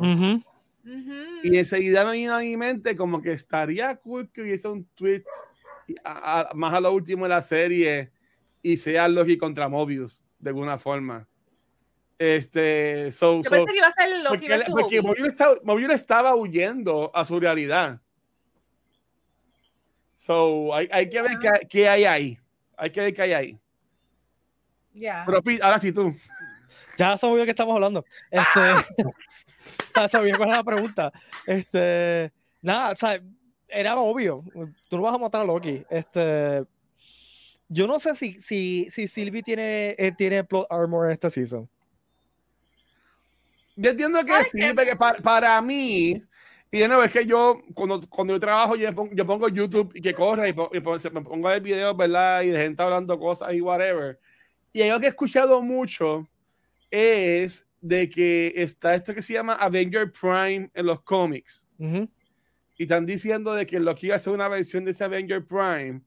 [1.43, 5.27] Y enseguida me vino a mi mente como que estaría cool que hubiese un twist
[5.87, 8.11] y a- a- más a lo último de la serie
[8.61, 11.27] y sea Loki contra Mobius de alguna forma.
[12.17, 15.07] Este, so, Yo so- pensé que iba a ser Loki porque, versus porque Loki.
[15.07, 18.01] Mobius, estaba, Mobius estaba huyendo a su realidad.
[20.15, 22.39] So, hay, hay que ver qué, qué hay ahí.
[22.77, 23.59] Hay que ver qué hay ahí.
[24.93, 25.23] Ya.
[25.25, 26.15] Pero Pete, ahora sí tú.
[26.97, 28.05] Ya olvidó que estamos hablando.
[28.31, 28.59] Este,
[29.03, 31.11] o sea, se olvidó cuál era la pregunta.
[31.45, 33.21] Este, nada, o sea,
[33.67, 34.43] era obvio.
[34.89, 35.83] Tú no vas a matar a Loki.
[35.89, 36.63] Este,
[37.67, 41.69] yo no sé si, si, si Sylvie tiene, eh, tiene plot armor en esta season.
[43.75, 46.21] Yo entiendo que sí, qué- porque para, para mí,
[46.71, 49.91] y de nuevo, es que yo, cuando, cuando yo trabajo, yo pongo, yo pongo YouTube
[49.93, 52.41] y que corre y, pon- y me pongo a ver videos, ¿verdad?
[52.43, 54.19] Y de gente hablando cosas y whatever.
[54.73, 56.27] Y algo que he escuchado mucho
[56.91, 61.67] es de que está esto que se llama Avenger Prime en los cómics.
[61.77, 62.09] Ujú.
[62.77, 65.45] Y están diciendo de que lo que iba a ser una versión de ese Avenger
[65.45, 66.01] Prime.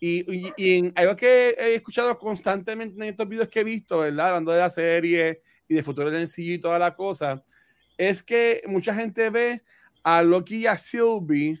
[0.00, 3.98] Y, y, y en algo que he escuchado constantemente en estos videos que he visto,
[3.98, 4.28] ¿verdad?
[4.28, 7.44] Hablando de la serie y de futuro del MCU y toda la cosa,
[7.96, 9.62] es que mucha gente ve
[10.02, 11.60] a Loki y a Sylvie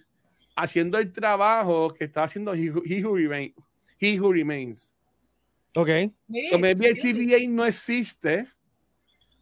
[0.56, 3.54] haciendo el trabajo que está haciendo He, Who- He Who, Remain-
[4.00, 4.94] He Who Remains.
[5.74, 5.88] Ok.
[6.32, 7.26] Sí, So maybe el sí, sí.
[7.26, 8.48] TVA no existe.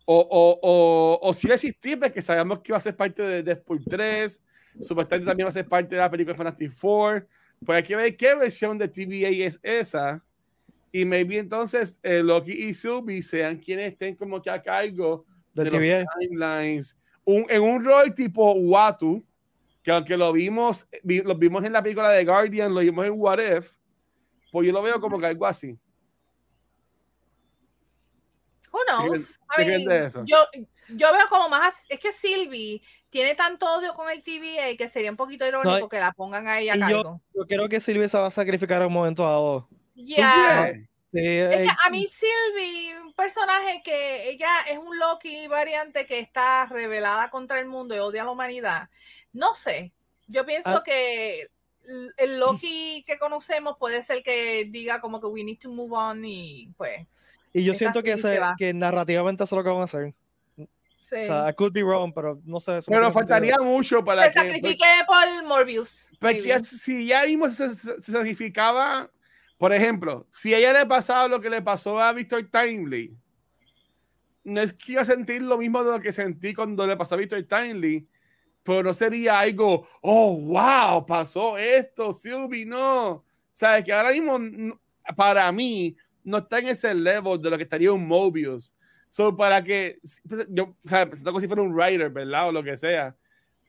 [0.05, 3.85] O, o, o, o si existir, porque sabemos que va a ser parte de Deadpool
[3.85, 4.43] 3.
[4.81, 7.27] Supuestamente también va a ser parte de la película Fantastic Four.
[7.65, 10.25] Pues hay que ver qué versión de TVA es esa.
[10.99, 15.65] Y maybe entonces eh, Loki y Sylvie sean quienes estén como que a cargo de
[15.65, 16.97] los timelines.
[17.25, 19.23] Un- en un rol tipo Watu,
[19.83, 23.13] que aunque lo vimos, vi- lo vimos en la película de Guardian, lo vimos en
[23.15, 23.73] What If,
[24.51, 25.79] pues yo lo veo como que algo así.
[28.73, 29.39] Who knows?
[29.57, 30.25] ¿Qué I creen mean, de eso?
[30.27, 30.37] Yo,
[30.89, 31.75] yo veo como más.
[31.89, 32.81] Es que Sylvie
[33.11, 36.47] tiene tanto odio con el TVA que sería un poquito irónico No, que la pongan
[36.49, 37.23] ahí a y yo- cargo.
[37.35, 39.69] Yo creo que Sylvie se va a sacrificar en un momento dado.
[39.97, 40.73] Ya.
[40.75, 40.81] ¿Tú
[41.13, 46.19] Sí, Es que a mí Sylvie, un personaje que ella es un Loki variante que
[46.19, 48.91] está revelada contra el mundo y odia a la humanidad.
[49.33, 49.93] No sé.
[50.27, 50.83] Yo pienso Ah.
[50.85, 51.49] que
[52.19, 56.23] el- Loki que conocemos puede ser que diga como que we need to move on
[56.25, 57.07] y pues.
[57.55, 60.13] y yo siento que, se se- que narrativamente eso es lo que van a hacer.
[61.01, 61.15] sí.
[61.23, 62.77] O sea, I could be wrong, pero no sé.
[62.79, 63.71] eso Pero faltaría sentido.
[63.73, 64.39] mucho para se que.
[64.41, 66.09] sacrifique por Morbius.
[66.21, 69.09] Porque si ya mismo se, se- se sacrificaba,
[69.59, 73.17] por ejemplo, si ella le pasaba lo que le pasó a Victor Timely,
[74.45, 77.15] no es que iba a sentir lo mismo de lo que sentí cuando le pasó
[77.15, 78.07] a Victor Timely,
[78.63, 83.25] pero no sería algo, oh, wow, pasó esto, Sylvie, no.
[83.53, 84.79] Sabes que ahora mismo,
[85.17, 88.75] para mí, no está en ese level de lo que estaría un Mobius.
[89.09, 92.49] So, para que, pues, yo, o sea, siento como si fuera un writer, ¿verdad?
[92.49, 93.17] O lo que sea.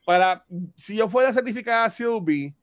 [0.04, 0.44] Para,
[0.76, 2.54] si yo fuera a sacrificar a Sylvie,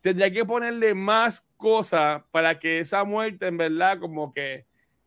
[0.00, 4.66] tendría que ponerle más cosas para que esa muerte, en verdad, como que,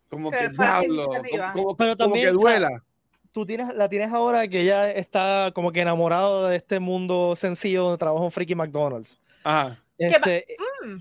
[0.09, 1.21] como Se que, diablo, como,
[1.53, 2.83] como- Pero como que también, o sea, duela.
[3.31, 7.83] Tú tienes, la tienes ahora que ella está como que enamorado de este mundo sencillo
[7.83, 9.17] donde trabaja en Freaky McDonald's.
[9.43, 9.77] Ajá.
[9.97, 10.45] Este,
[10.85, 10.97] Mm,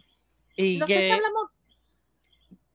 [0.57, 1.49] y, no sé que, hablamos.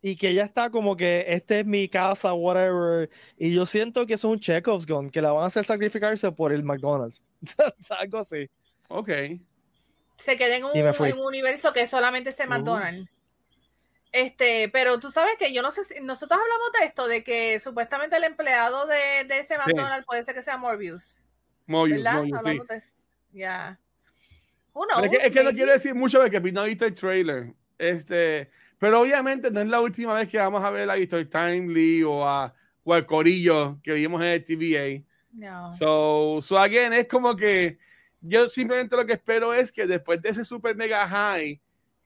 [0.02, 3.10] y que ella está como que este es mi casa, whatever.
[3.38, 6.54] Y yo siento que es un Chekhov's gun, que la van a hacer sacrificarse por
[6.54, 7.22] el McDonald's.
[8.00, 8.50] Algo así.
[8.88, 9.10] Ok.
[10.20, 10.72] Se quede en un,
[11.10, 13.10] en universo que solamente se McDonald's.
[14.12, 17.60] Este, pero tú sabes que yo no sé si nosotros hablamos de esto, de que
[17.60, 21.24] supuestamente el empleado de, de ese McDonald's puede ser que sea Morbius,
[22.44, 22.84] de-
[23.32, 23.80] Ya.
[24.96, 27.54] Pero es que, es que no quiero decir mucho porque no he visto el trailer.
[27.78, 28.50] Este,
[28.80, 32.28] Pero obviamente no es la última vez que vamos a ver a Victor Timely o,
[32.28, 32.54] a,
[32.84, 35.04] o al Corillo que vimos en el TVA.
[35.34, 35.72] No.
[35.74, 37.78] So, so again, es como que
[38.22, 41.60] yo simplemente lo que espero es que después de ese super mega high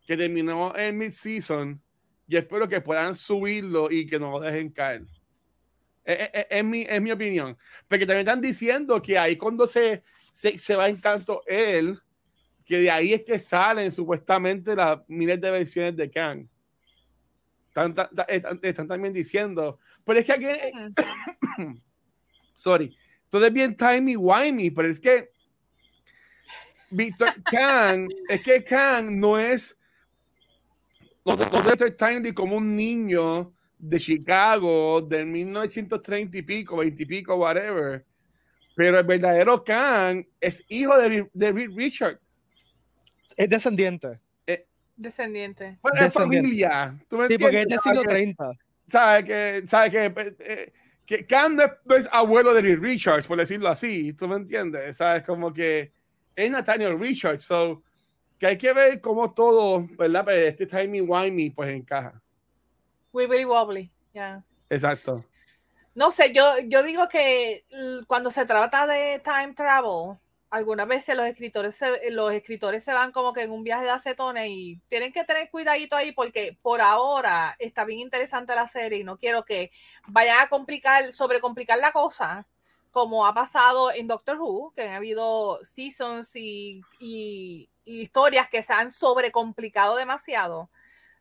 [0.05, 1.81] que terminó en mid-season,
[2.27, 5.03] yo espero que puedan subirlo y que no lo dejen caer.
[6.05, 7.57] Es, es- es mi, es mi opinión.
[7.87, 11.99] Porque también están diciendo que ahí cuando se, se, se va en canto él,
[12.65, 16.47] que de ahí es que salen supuestamente las miles de versiones de Kang.
[17.69, 19.79] Están, ta- ta- están, están también diciendo.
[20.05, 20.45] Pero es que aquí,
[22.55, 22.95] sorry,
[23.29, 25.31] todo es bien timey-wimey, pero es que
[26.93, 29.77] Víctor Kang, es que Kang no es
[31.25, 37.35] no, no Timely como un niño de Chicago del 1930 y pico, 20 y pico,
[37.35, 38.05] whatever.
[38.75, 42.19] Pero el verdadero Kang es hijo de, de Reed Richards.
[43.37, 44.19] Es descendiente.
[44.95, 45.79] Descendiente.
[45.81, 46.47] Bueno, es Descendiente.
[46.47, 46.99] familia.
[47.09, 47.69] ¿Tú me Sí, porque es entiendes?
[47.69, 48.51] del ¿Sabes siglo que- 30.
[48.87, 50.73] sabe que, sabe que, eh, eh,
[51.05, 54.97] que Khan no es, no es abuelo de Richards, por decirlo así, ¿tú me entiendes?
[54.97, 55.91] Sabes, como que
[56.35, 57.83] es Nathaniel Richards, so
[58.39, 60.25] que hay que ver cómo todo, ¿verdad?
[60.25, 62.21] Pues este timing wimey pues encaja.
[63.11, 63.91] Wibbly wobbly.
[64.13, 64.43] ya.
[64.69, 65.23] Exacto.
[65.95, 67.65] No sé, yo, yo digo que
[68.07, 70.17] cuando se trata de time travel,
[70.49, 73.91] algunas veces los escritores se, los escritores se van como que en un viaje de
[73.91, 78.99] acetones y tienen que tener cuidadito ahí porque por ahora está bien interesante la serie
[78.99, 79.71] y no quiero que
[80.07, 82.47] vayan a complicar, sobrecomplicar la cosa,
[82.93, 88.63] como ha pasado en Doctor Who, que han habido seasons y, y- y historias que
[88.63, 90.69] se han sobrecomplicado demasiado.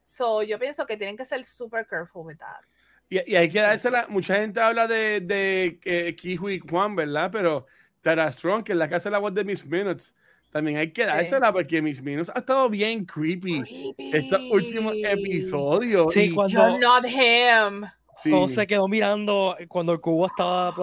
[0.04, 2.60] So, yo pienso que tienen que ser super careful with that.
[3.08, 7.30] Y, y hay que dársela, mucha gente habla de, de eh, Kihui Kwan, ¿verdad?
[7.32, 7.66] Pero
[8.00, 10.14] Tara Strong, que es la que hace la voz de Miss Minutes,
[10.50, 16.12] también hay que dársela porque Miss Minutes ha estado bien creepy estos últimos episodios.
[16.12, 17.86] Sí, y- cuando, You're not him.
[18.22, 18.30] sí.
[18.30, 20.74] cuando se quedó mirando cuando el cubo estaba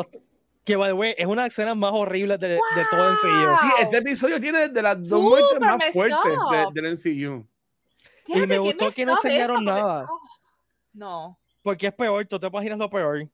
[0.70, 2.60] que by the way, es una de las escenas más horribles de, de
[2.92, 3.58] todo el enseguida.
[3.62, 3.78] Sí, Wow.
[3.82, 7.48] este episodio tiene de las dos Super muertes más fuertes de- del MCU.
[8.28, 9.66] Y me Fíjate, ¿quién gustó que no enseñaron eso?
[9.74, 10.06] Porque- nada.
[10.10, 10.20] oh,
[10.94, 11.40] no.
[11.64, 13.28] Porque es peor, tú te imaginas lo peor.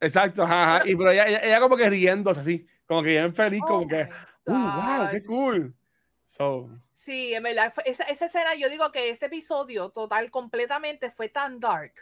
[0.00, 0.88] Exacto, ajá, ajá.
[0.88, 3.88] Y pero ella, ella, ella como que riéndose así, como que bien feliz, Oh como
[3.88, 4.08] que,
[4.46, 5.74] uh, wow, qué cool.
[6.24, 11.28] So, Sí, en verdad, esa, esa escena, yo digo que ese episodio total, completamente fue
[11.28, 11.92] tan dark,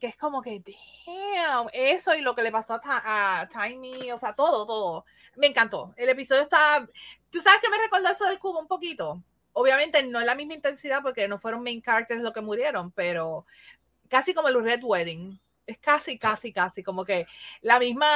[0.00, 0.62] que es como que,
[1.06, 5.04] damn, eso y lo que le pasó a, a Tiny, o sea, todo, todo.
[5.36, 5.94] Me encantó.
[5.96, 6.88] El episodio está,
[7.30, 9.22] ¿tú sabes qué me recordó eso del cubo un poquito?
[9.52, 13.46] Obviamente no es la misma intensidad porque no fueron main characters los que murieron, pero
[14.08, 15.40] casi como el Red Wedding.
[15.66, 17.26] Es casi, casi, casi, como que
[17.60, 18.06] la misma,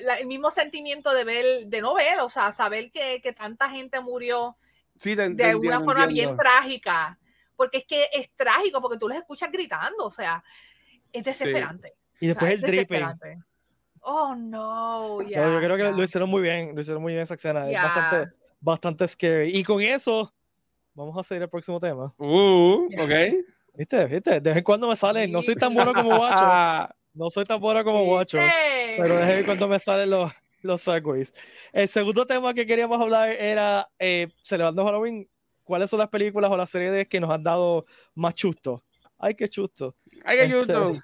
[0.00, 3.70] la- el mismo sentimiento de ver, de no ver, o sea, saber que, que tanta
[3.70, 4.56] gente murió
[4.98, 6.42] sí, te, de alguna entiendo, forma bien entiendo.
[6.42, 7.18] trágica,
[7.56, 10.42] porque es que es trágico, porque tú los escuchas gritando, o sea,
[11.12, 11.94] es desesperante.
[12.20, 13.44] Y o sea, después es el dripping.
[14.02, 15.44] Oh no, ya.
[15.44, 17.70] yo creo que lo hicieron muy bien, lo hicieron muy bien esa escena.
[17.70, 19.56] Es bastante, bastante scary.
[19.56, 20.32] Y con eso,
[20.94, 22.14] vamos a seguir el próximo tema.
[22.16, 23.10] Uh, ok.
[23.74, 24.04] ¿Viste?
[24.06, 24.30] ¿Viste?
[24.32, 25.30] De vez en cuando me salen.
[25.30, 26.94] No soy tan bueno como Guacho.
[27.12, 28.38] No soy tan bueno como Guacho.
[28.96, 30.32] Pero de vez en cuando me salen los,
[30.62, 31.34] los segways.
[31.72, 35.28] El segundo tema que queríamos hablar era, eh, celebrando Halloween,
[35.64, 37.84] ¿cuáles son las películas o las series que nos han dado
[38.14, 38.84] más chusto?
[39.18, 39.96] Ay, qué chusto.
[40.24, 41.00] Este.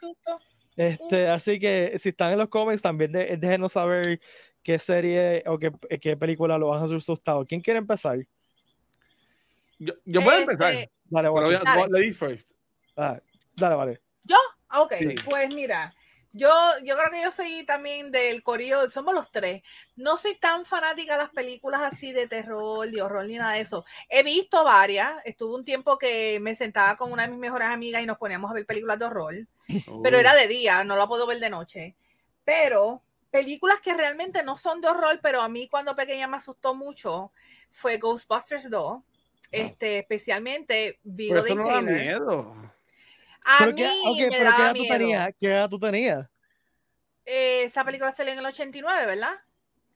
[0.76, 4.20] Este, así que si están en los comments, también de- déjenos saber
[4.62, 7.46] qué serie o qué, qué película lo han asustado.
[7.46, 8.18] ¿Quién quiere empezar?
[9.78, 10.88] Yo, yo puedo Este, empezar.
[11.04, 11.86] Dale, voy a- Dale.
[11.90, 12.50] ladies first.
[12.96, 13.18] Ah,
[13.56, 14.00] dale, vale.
[14.68, 15.14] Ah, Ok, Sí.
[15.24, 15.94] pues mira,
[16.36, 16.50] yo,
[16.84, 19.62] yo creo que yo soy también del corillo, somos los tres.
[19.96, 23.60] No soy tan fanática de las películas así de terror, de horror ni nada de
[23.60, 23.84] eso.
[24.08, 28.02] He visto varias, estuve un tiempo que me sentaba con una de mis mejores amigas
[28.02, 29.34] y nos poníamos a ver películas de horror,
[30.02, 31.96] pero era de día, no la puedo ver de noche.
[32.44, 36.74] Pero películas que realmente no son de horror, pero a mí cuando pequeña me asustó
[36.74, 37.32] mucho,
[37.70, 38.98] fue Ghostbusters 2.
[39.50, 42.65] Este, especialmente Pero Video eso no da miedo.
[43.48, 44.98] A Pero mí qué, ok, me pero ¿qué daba edad tú miedo.
[44.98, 45.34] tenías?
[45.38, 46.28] ¿Qué edad tú tenías?
[47.24, 49.34] Eh, esa película salió en el 89, ¿verdad?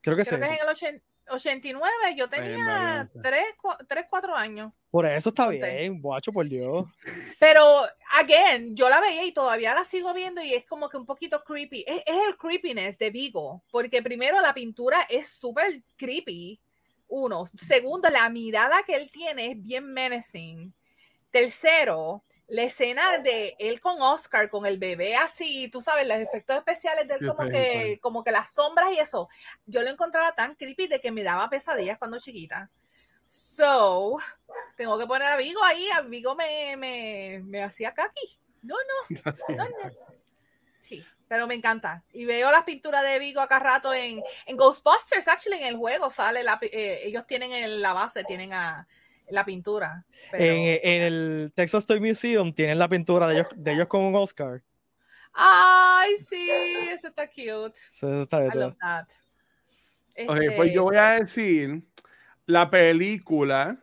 [0.01, 0.45] Creo que Creo sí.
[0.45, 3.19] que es en el 80 89, yo tenía imagínate.
[3.21, 3.45] 3,
[3.87, 4.73] 3, 4 años.
[4.89, 6.85] Por eso está bien, guacho, por Dios.
[7.39, 7.63] Pero,
[8.19, 11.41] again, yo la veía y todavía la sigo viendo y es como que un poquito
[11.43, 11.85] creepy.
[11.87, 16.59] Es, es el creepiness de Vigo, porque primero la pintura es súper creepy.
[17.07, 17.45] Uno.
[17.57, 20.73] Segundo, la mirada que él tiene es bien menacing.
[21.29, 26.57] Tercero, la escena de él con Oscar, con el bebé así, tú sabes, los efectos
[26.57, 27.99] especiales de él Sí, como bien, que, bien.
[27.99, 29.29] como que las sombras y eso.
[29.65, 32.69] Yo lo encontraba tan creepy de que me daba pesadillas cuando chiquita.
[33.25, 34.17] So,
[34.75, 35.87] tengo que poner a Vigo ahí.
[35.95, 38.37] A Vigo me, me, me hacía kaki.
[38.63, 39.21] No, no,
[39.55, 39.91] no, no.
[40.81, 42.03] Sí, pero me encanta.
[42.11, 46.11] Y veo las pinturas de Vigo acá rato en, en Ghostbusters, actually, en el juego
[46.11, 48.85] sale la, eh, ellos tienen en la base, tienen a,
[49.31, 50.05] la pintura.
[50.31, 50.43] Pero...
[50.43, 54.15] En, en, el Texas Toy Museum tienen la pintura de ellos, de ellos con un
[54.15, 54.61] Oscar.
[55.33, 56.49] Ay, sí,
[56.89, 57.79] eso está cute.
[57.89, 59.07] Eso está I love that.
[60.27, 61.83] Ok, Este, pues yo voy a decir
[62.45, 63.79] la película,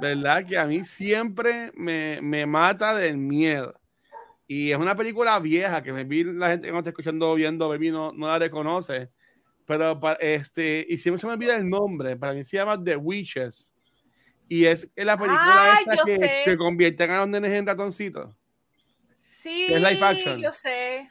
[0.00, 0.46] ¿verdad?
[0.46, 3.78] Que a mí siempre me, me mata del miedo.
[4.46, 7.68] Y es una película vieja que me vi la gente que no está escuchando viendo,
[7.68, 9.10] baby, no, no la reconoce.
[9.64, 12.16] Pero este, y siempre se me olvida el nombre.
[12.16, 13.72] Para mí se llama The Witches.
[14.52, 18.36] Y es la película Ay, esta que, que convierten a los nenes en ratoncitos.
[19.14, 20.38] Sí, es live action.
[20.38, 21.08] yo sé.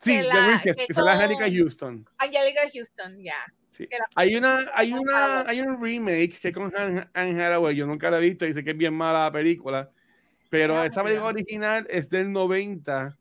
[0.00, 2.08] Sí, Que la- que que las con- Angelica Houston.
[2.18, 3.36] Angelica Houston, ya.
[3.70, 3.86] Sí.
[3.86, 7.86] que la- Hay una, hay la- una, hay un remake que con Anne Hathaway, yo
[7.86, 9.88] nunca la he visto, dice que es bien mala la película,
[10.50, 13.16] pero Ah, esa película original es del 90.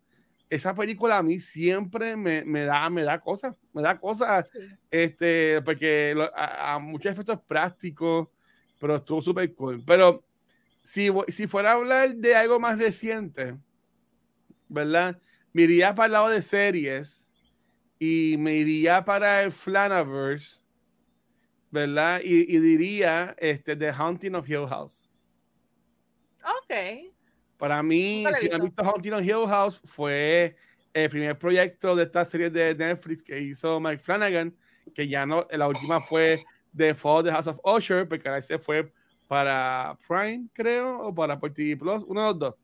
[0.49, 4.59] Esa película a mí siempre me, me da, me da cosas, me da cosas, Sí.
[4.89, 8.29] este, porque lo- a, a muchos efectos prácticos,
[8.79, 9.83] pero estuvo súper cool.
[9.85, 10.23] Pero
[10.81, 13.57] si, si fuera a hablar de algo más reciente,
[14.67, 15.19] ¿verdad?
[15.53, 17.27] Me iría para el lado de series
[17.99, 20.61] y me iría para el Flanaverse,
[21.71, 22.21] ¿verdad?
[22.23, 25.09] Y, y diría este, The Haunting of Hill House.
[26.43, 27.13] Ok.
[27.57, 28.83] Para mí, si no han visto.
[28.83, 30.55] visto Haunting of Hill House, fue
[30.93, 34.55] el primer proyecto de esta serie de Netflix que hizo Mike Flanagan,
[34.93, 36.39] que ya no, la última fue
[36.75, 38.91] The Fall of the House of Usher, porque ahora se fue
[39.27, 42.55] para Prime, creo, o para por TV Plus, uno de los dos.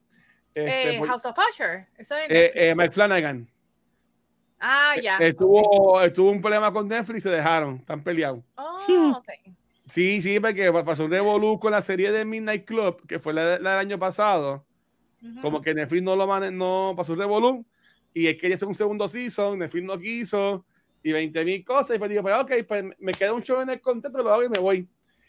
[0.54, 1.88] Este, Eh, por- House of Usher.
[1.98, 3.48] Eso es eh, eh, Mike Flanagan.
[4.60, 5.18] ah, ya.
[5.18, 8.44] Estuvo, estuvo un problema con Netflix y se dejaron, están peleados.
[8.56, 9.30] Oh, ok.
[9.86, 13.60] Sí, sí, porque pasó un revolú con la serie de Midnight Club, que fue la,
[13.60, 14.66] la del año pasado.
[15.42, 17.66] Como que Netflix no lo mane- no pasó un revolú.
[18.14, 20.66] Y es que quería hacer un segundo season, Netflix no quiso,
[21.04, 21.96] y 20 mil cosas.
[21.96, 24.44] Y pues digo, pues ok, pues me queda un show en el contrato, lo hago
[24.44, 24.88] y me voy.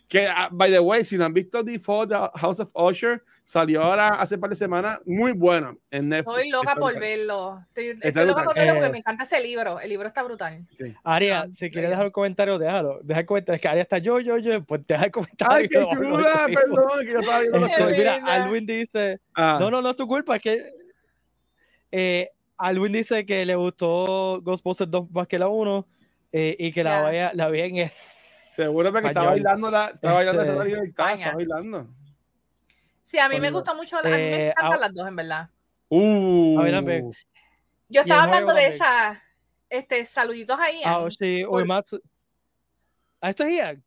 [0.08, 3.82] Que, ah, by the way, si no han visto Default The House of Usher, salió
[3.82, 6.36] ahora hace un par de semanas, muy bueno en Netflix.
[6.36, 7.00] Estoy loca Está por brutal.
[7.08, 7.60] verlo.
[7.68, 8.92] Estoy, Está estoy loca por verlo porque Eh.
[8.92, 9.80] me encanta ese libro.
[9.80, 10.66] El libro está brutal.
[10.72, 10.94] Sí.
[11.02, 13.00] Aria, Ah, si quieres dejar un comentario, déjalo.
[13.02, 13.56] Deja el comentario.
[13.56, 14.62] Es que Aria está yo, yo, yo.
[14.64, 15.56] Pues deja el comentario.
[15.56, 17.58] Ay, qué chula, perdón, que yo estaba viendo
[17.96, 18.14] mira.
[18.26, 19.18] Alwin dice.
[19.34, 20.36] Ah, No, no, no es tu culpa.
[20.36, 20.62] Es que.
[21.90, 22.30] Eh,
[22.68, 25.86] Alwin dice que le gustó Ghostbusters 2 más que la 1
[26.32, 27.02] eh, y que la, Ya.
[27.02, 27.90] vaya, la vean en
[28.56, 31.32] Seguro porque está bailando la, está bailando Este, esa libertad, está España.
[31.34, 31.86] bailando.
[33.04, 33.98] Sí, a mí me gusta mucho.
[33.98, 35.48] A mí me Eh, encantan ah- las dos, en verdad.
[35.88, 37.04] Uh, A ver, a ver.
[37.88, 38.72] Yo estaba hablando de también.
[38.74, 39.22] esa.
[39.68, 40.80] Este, saluditos ahí.
[40.84, 42.00] Ah, Oshi Uematsu.
[43.20, 43.82] Ah, esto es Ian.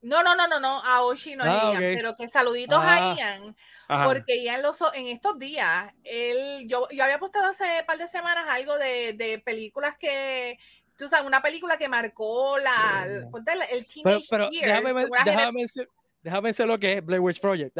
[0.00, 0.80] No, no, no, no, no.
[0.84, 1.96] A Oshi no Ah, Ian, ok.
[1.96, 3.12] pero que saluditos Ah.
[3.12, 3.56] a Ian.
[3.88, 4.04] Ajá.
[4.04, 8.06] Porque Ian los, en estos días, él, yo, yo había postado hace un par de
[8.08, 10.58] semanas algo de, de películas que,
[10.96, 13.86] tú sabes, una película que marcó la, el, ponte el- el Pero,
[14.20, 15.88] teenage pero years déjame, de déjame, mencio-
[16.22, 17.76] déjame decir lo que es Blair Witch Project.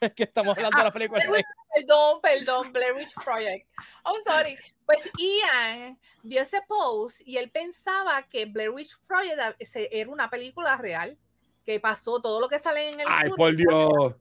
[0.00, 1.22] Es que estamos hablando de la película.
[1.28, 1.44] Blair
[1.74, 3.68] Perdón, perdón, Blair Witch Project.
[4.06, 4.56] I'm sorry.
[4.86, 10.08] Pues Ian vio ese post y él pensaba que Blair Witch Project a- ese- era
[10.10, 11.18] una película real,
[11.68, 13.36] que pasó todo lo que sale en el Ay, sur.
[13.36, 14.14] por Dios.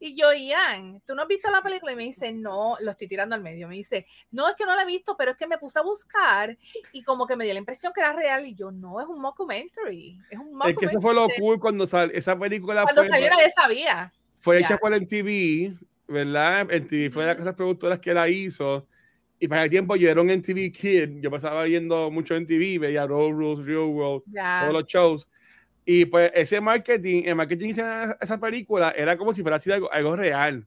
[0.00, 1.92] Y yo, Ian, ¿tú no has visto la película?
[1.92, 3.68] Y me dice, no, lo estoy tirando al medio.
[3.68, 5.82] Me dice, no, es que no la he visto, pero es que me puse a
[5.82, 6.56] buscar
[6.92, 8.46] y como que me dio la impresión que era real.
[8.46, 10.18] Y yo, no, es un mockumentary.
[10.30, 10.76] Es un Es mockumentary.
[10.76, 14.12] que eso fue lo cool cuando sal, esa película Cuando fue, salió nadie sabía.
[14.40, 15.76] fue hecha por MTV,
[16.08, 16.64] ¿verdad?
[16.66, 18.86] MTV fue de las productoras que la hizo.
[19.40, 21.20] Y para el tiempo yo era un MTV kid.
[21.20, 24.60] Yo pasaba viendo mucho MTV, veía Road Rules, Real World, Ya.
[24.62, 25.28] todos los shows.
[25.90, 29.90] Y pues ese marketing, el marketing de esa, esa película era como si fuera algo,
[29.90, 30.66] algo real.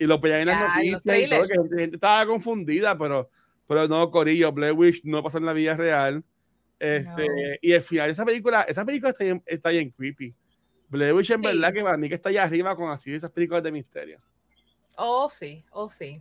[0.00, 3.30] Y lo ponían en las noticias y todo, que gente, gente estaba confundida, pero,
[3.68, 6.24] pero no, Corillo, Blair Witch no pasó en la vida real.
[6.80, 7.34] Este, No.
[7.62, 10.34] Y el final de esa película, esa película está bien, está bien creepy.
[10.88, 11.46] Blair Witch en Sí.
[11.46, 14.18] verdad que para mí que está allá arriba con así esas películas de misterio.
[14.96, 16.20] Oh, sí, oh, sí.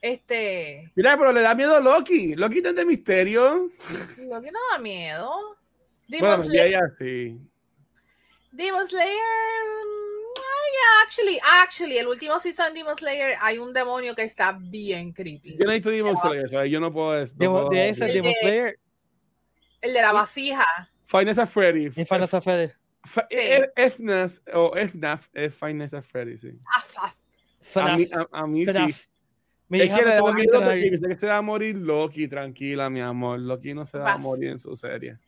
[0.00, 2.34] Este, Mira, pero le da miedo a Loki.
[2.34, 3.70] Loki no es de misterio.
[4.26, 5.58] lo que no da miedo.
[6.08, 7.38] Demon, Bueno, ya, Slayer, ya, sí.
[8.52, 13.72] Demon Slayer, mm, ah, yeah, actually, actually, el último season de Demon Slayer hay un
[13.72, 15.56] demonio que está bien creepy.
[15.58, 17.18] Yo no he visto Demon Slayer, o sea, yo no puedo...
[17.18, 18.78] no Demo- puedo- de ese El Demon de- Slayer
[19.80, 20.64] El de la vasija.
[21.12, 21.98] Nights at Freddy's.
[21.98, 22.72] y Final Fantasy.
[23.04, 23.36] Fa- Sí.
[23.38, 26.52] F- FNAF o FNAF es Nights at Freddy's, sí.
[26.74, 26.96] Af.
[27.76, 28.28] A mí, FNAF.
[28.32, 28.70] a, a mí sí.
[28.72, 29.00] FNAF.
[29.68, 32.28] Mi Es que me le da miedo porque pensé que se va a morir Loki,
[32.28, 33.40] tranquila, mi amor.
[33.40, 35.18] Loki no se va a morir en su serie.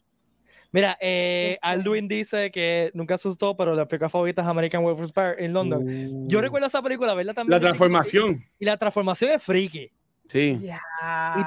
[0.73, 1.59] Mira, eh.
[1.62, 5.53] Alduin dice que nunca se asustó, pero la película favorita es American Werewolf Bear en
[5.53, 6.29] London.
[6.29, 7.61] Yo Uh, recuerdo esa película, verla también.
[7.61, 8.45] La transformación.
[8.59, 9.91] Y la transformación es freaky.
[10.29, 10.59] Sí.
[10.61, 10.81] Ya.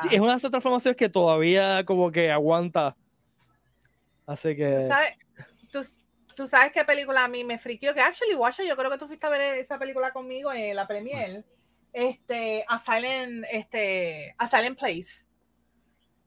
[0.10, 2.96] Y es una de esas transformaciones que todavía como que aguanta.
[4.26, 4.88] Así ¿Tú que...
[4.88, 5.14] sabes,
[5.72, 5.86] tú,
[6.36, 9.08] tú sabes qué película a mí me friqueó, que actually, Watcher, yo creo que tú
[9.08, 11.44] fuiste a ver esa película conmigo en la premier,
[11.92, 15.26] este, A Silent, este, A Silent Place.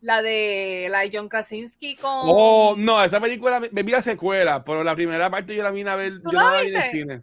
[0.03, 2.11] La de, la de John Krasinski con...
[2.13, 5.91] Oh, no, esa película me, vi la secuela, pero la primera parte yo la vine
[5.91, 7.23] a ver, ¿Tú yo la no la vi en el cine.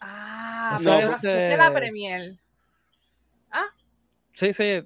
[0.00, 2.36] Ah, No, pero fuiste a la premier.
[4.32, 4.82] Sí, sí.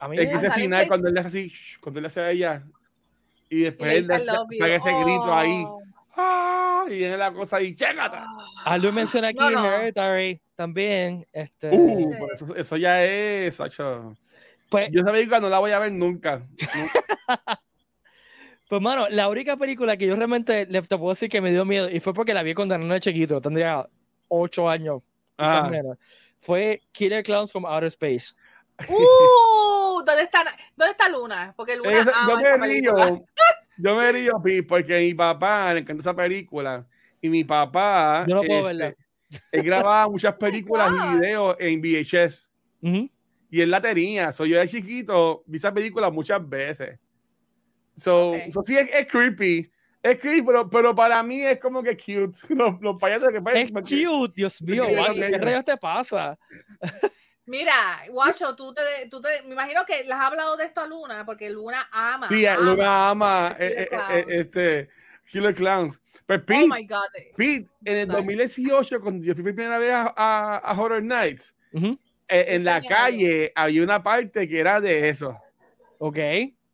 [0.00, 0.18] A mí...
[0.18, 2.20] Es que Ah, ese final, cuando él le hace así, shh, cuando él le hace
[2.20, 2.64] a ella,
[3.48, 5.80] y Y después le él le- saca ese grito ahí, Oh.
[6.16, 6.84] ¡ah!
[6.88, 8.16] y viene la cosa ahí, ¡chégate!
[8.64, 8.78] Ah.
[8.78, 9.64] Menciona aquí No, no.
[9.66, 11.26] Hereditary también.
[11.32, 12.16] Este, Uh, Sí.
[12.18, 14.16] pues eso, eso ya es, Sacho.
[14.74, 16.46] Pues, Yo esa película no la voy a ver nunca.
[18.68, 21.64] pues, mano, la única película que yo realmente le te puedo decir que me dio
[21.64, 23.88] miedo, y fue porque la vi cuando era de chiquito, tendría
[24.28, 25.02] 8 años,
[25.38, 25.96] Ah, menos,
[26.40, 28.34] fue Killer Clowns from Outer Space.
[28.88, 30.44] Uh, ¿dónde está,
[30.76, 31.54] ¿dónde está Luna?
[31.56, 33.24] Porque Luna esa- ama yo me río,
[33.76, 36.84] yo me río, Pi, porque mi papá le encanta esa película,
[37.20, 38.96] y mi papá, Yo no puedo este, verla.
[39.52, 42.48] él grababa muchas películas y videos en VHS.
[42.82, 43.10] Ujú.
[43.54, 44.32] Y él la tenía.
[44.32, 46.98] So, yo de chiquito vi esa película muchas veces.
[47.96, 48.50] So, Ok.
[48.50, 49.70] so sí, es, es creepy.
[50.02, 52.36] Es creepy, pero, pero para mí es como que cute.
[52.54, 53.74] Los, los payasos que Es parecen.
[53.74, 56.36] cute, Dios mío, guacho, ¿qué rayos te pasa?
[57.46, 60.86] Mira, Guacho, tú te, tú te, me imagino que les has hablado de esto a
[60.86, 62.28] Luna, porque Luna ama.
[62.28, 62.62] Sí, ama.
[62.64, 64.88] Luna ama eh, eh, eh, este,
[65.30, 66.00] Killer Clowns.
[66.26, 67.04] Pero Oh Pete, my God.
[67.36, 68.16] Pete, en el Nice.
[68.16, 71.86] 2018, cuando yo fui por primera vez a, a- a Horror Nights, Ujú.
[71.88, 71.98] eh,
[72.28, 75.36] en la calle había una parte que era de eso.
[75.98, 76.18] Ok.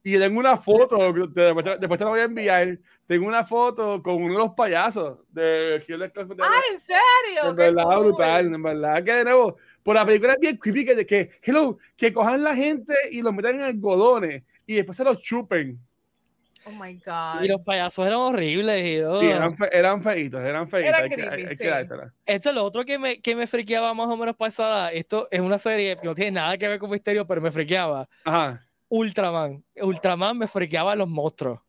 [0.03, 2.79] Y yo tengo una foto, después, te- después te la voy a enviar.
[3.07, 6.33] Tengo una foto con uno de los payasos de Killer Clowns.
[6.41, 7.51] Ah, ¿en serio?
[7.51, 8.07] En verdad, cool.
[8.07, 11.77] brutal, en verdad que de nuevo, por la película es bien creepy que, que, hello,
[11.97, 15.79] que cojan la gente y los metan en algodones y después se los chupen.
[16.67, 17.43] Oh my God.
[17.43, 18.85] Y los payasos eran horribles.
[18.87, 19.23] Y, oh.
[19.23, 20.89] Eran, fe- eran feitos, eran feitos.
[20.89, 21.71] Eran hay, que- creepy, hay- hay que sí.
[21.71, 22.13] dársela.
[22.27, 24.93] Esto es lo otro que me, que me friqueaba más o menos pasada.
[24.93, 28.09] Esto es una serie que no tiene nada que ver con misterio, pero me friqueaba.
[28.25, 28.63] Ajá.
[28.89, 29.63] Ultraman.
[29.81, 31.61] Ultraman me friqueaba a los monstruos.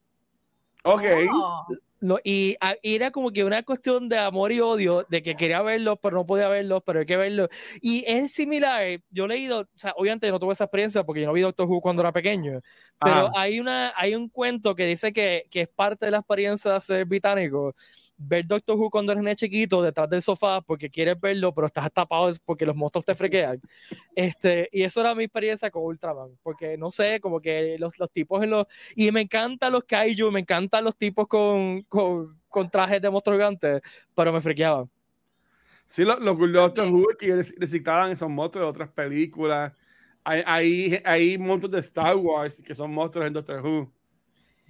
[0.84, 1.04] Ok.
[1.34, 1.68] Oh.
[2.02, 5.36] Lo- y, a- y era como que una cuestión de amor y odio, de que
[5.38, 7.50] quería verlos, pero no podía verlos, pero hay que verlos.
[7.82, 11.28] Y es similar, yo he leído, o sea, obviamente no tuve esa experiencia porque yo
[11.28, 12.62] no vi Doctor Who cuando era pequeño,
[13.04, 16.74] pero hay, una, hay un cuento que dice que, que es parte de la experiencia
[16.74, 17.76] de ser británico,
[18.24, 22.30] ver Doctor Who cuando eres chiquito detrás del sofá porque quieres verlo, pero estás tapado
[22.46, 23.60] porque los monstruos te frequean.
[24.16, 28.12] Este, y eso era mi experiencia con Ultraman, porque no sé, como que los, los
[28.12, 28.66] tipos en los...
[28.96, 33.38] Y me encantan los kaiju, me encantan los tipos con, con, con trajes de monstruos
[33.40, 33.82] gigantes,
[34.16, 34.90] pero me frequeaban.
[35.88, 39.74] Sí, los, los Good Doctor Who que rec- reciclaban esos monstruos de otras películas.
[40.24, 43.92] Hay, hay, hay monstruos de Star Wars que son monstruos en Doctor Who.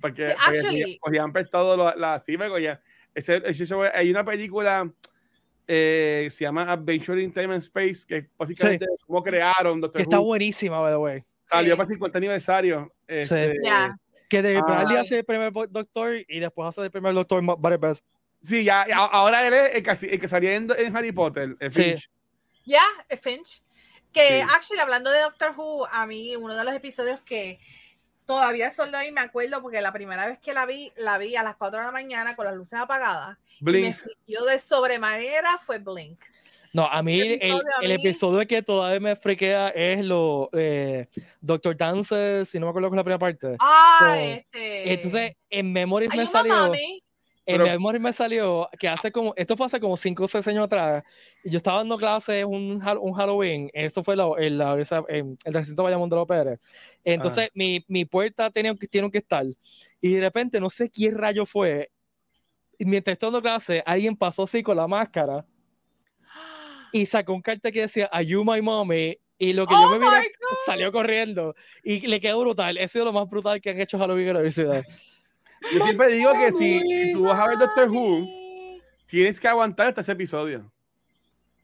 [0.01, 2.79] Porque, Sí, porque actually- cogían- cogían prestado la, la sí, me cogían.
[3.13, 4.89] Ese, ese show- hay una película
[5.67, 10.03] eh, se llama Adventure in Time and Space, que básicamente es cómo crearon Doctor Que
[10.03, 10.25] está Who.
[10.25, 11.23] buenísima, by the way.
[11.45, 11.77] Salió Sí.
[11.77, 12.93] para el 50 aniversario.
[13.07, 13.95] Este, Ya.
[14.29, 14.61] Que de Ah.
[14.65, 18.03] Bradley hace el primer doctor y después hace el primer doctor varias veces.
[18.41, 21.55] Sí, ya, ya, ahora él es el que, el que salía en, en Harry Potter.
[21.59, 21.83] el Sí.
[21.83, 22.09] Finch.
[22.65, 23.61] Ya, eh, Finch.
[24.11, 24.47] Que Sí.
[24.53, 27.59] actually, hablando de Doctor Who, a mí uno de los episodios que
[28.31, 31.17] todavía el sol de hoy me acuerdo porque la primera vez que la vi, la
[31.17, 33.37] vi a las 4 de la mañana con las luces apagadas.
[33.59, 33.95] Y me Blink.
[33.95, 36.19] friquió de sobremanera fue Blink.
[36.73, 41.07] No, a mí el, episodio el que todavía me friquea es lo eh,
[41.41, 43.57] Doctor Dancer, si no me acuerdo con la primera parte.
[43.59, 44.93] Ah, este.
[44.93, 46.55] Entonces, en Memories me salió.
[46.55, 47.03] mami.
[47.51, 50.47] En Pero- Memories me salió que hace como, esto fue hace como 5 o 6
[50.47, 51.03] años atrás,
[51.43, 55.37] y yo estaba dando clases un, un Halloween, esto fue la- en la- esa- en
[55.45, 56.59] el recinto Bayamón de los Pérez.
[57.03, 59.45] Entonces, mi, mi puerta tenía, tiene que estar,
[59.99, 61.89] y de repente, no sé quién rayo fue,
[62.77, 65.45] y mientras estoy dando clases, alguien pasó así con la máscara,
[66.91, 69.17] y sacó un cartel que decía, Are you my mommy?
[69.37, 70.31] Y lo que yo Oh me miré,
[70.67, 74.27] salió corriendo, y le quedó brutal, ese sido lo más brutal que han hecho Halloween
[74.27, 74.83] en la universidad.
[75.73, 78.27] Yo siempre digo que si, si tú vas a ver Doctor Who,
[79.05, 80.71] tienes que aguantar hasta ese episodio.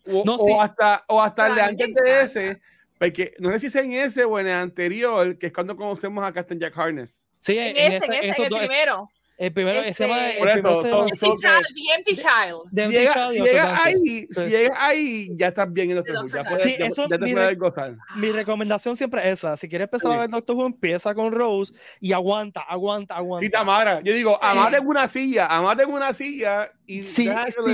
[0.06, 0.54] O, No, o sí.
[0.60, 2.62] hasta, o hasta el de antes de ese,
[3.00, 6.24] porque no sé si es en ese o en el anterior, que es cuando conocemos
[6.24, 7.26] a Captain Jack Harness.
[7.40, 9.10] Sí, En, en, ese, ese- en ese, en el dos- primero.
[9.38, 12.62] El primero, Este, se llama, el Por eso, se son- son- Child, The Empty Child.
[12.74, 14.46] The Empty llega, Child si llega Doctor ahí, si Sí.
[14.50, 16.28] llega ahí, ya estás bien en Doctor Who.
[16.30, 17.96] Ya, puedes, Sí, ya, eso, ya te mi puedes re- gozar.
[18.16, 19.56] Mi recomendación siempre es esa.
[19.56, 20.20] Si quieres empezar a Sí.
[20.22, 23.46] ver Doctor Who, empieza con Rose y aguanta, aguanta, aguanta.
[23.46, 24.02] Sí, Tamara.
[24.02, 24.38] Yo digo, Sí.
[24.42, 27.26] amate en una silla, amate en una silla y que si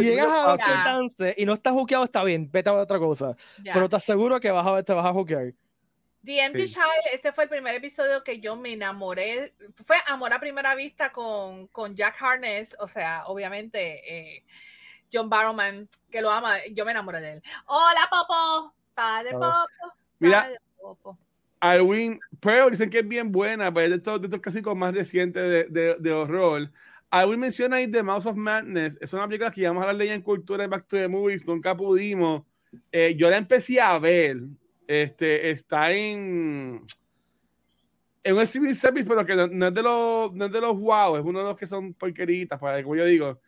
[0.02, 3.38] llegas a Dance y no estás jukeado, está bien, vete a otra cosa.
[3.64, 5.54] Pero te aseguro que vas a ver, te vas a jukear.
[6.26, 6.74] The Empty Sí.
[6.76, 9.54] Child, ese fue el primer episodio que yo me enamoré.
[9.86, 14.44] Fue amor a primera vista con, con Jack Harness, o sea, obviamente eh,
[15.12, 17.44] John Barrowman, que lo ama, yo me enamoré de él.
[17.66, 18.74] Hola, Popo.
[18.94, 19.32] Padre.
[19.32, 19.68] Popo.
[20.20, 20.42] Mira.
[20.44, 21.18] Padre Popo.
[21.60, 24.94] Alwin Pearl dicen que es bien buena, pero es de estos, de estos clásicos más
[24.94, 26.70] recientes de, de, de horror.
[27.10, 28.98] Alwin menciona ahí The Mouse of Madness.
[29.00, 31.08] Es una película que íbamos a hablar de ella en Cultura y Back to the
[31.08, 31.46] Movies.
[31.46, 32.44] Nunca pudimos.
[32.92, 34.38] Eh, yo la empecé a ver.
[35.02, 36.84] Este, está en,
[38.24, 40.80] en un streaming service, pero que no, no es de los, no es de los
[40.80, 43.40] wow, es uno de los que son porqueritas, para como yo digo.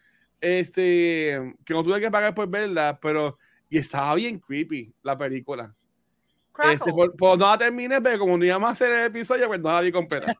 [0.42, 3.38] Este, que no tuve que pagar por verla, pero
[3.70, 5.74] y estaba bien creepy la película.
[6.72, 9.60] Este, por, por no la terminé, pero como no íbamos a hacer el episodio, pues
[9.60, 10.34] no la vi completa.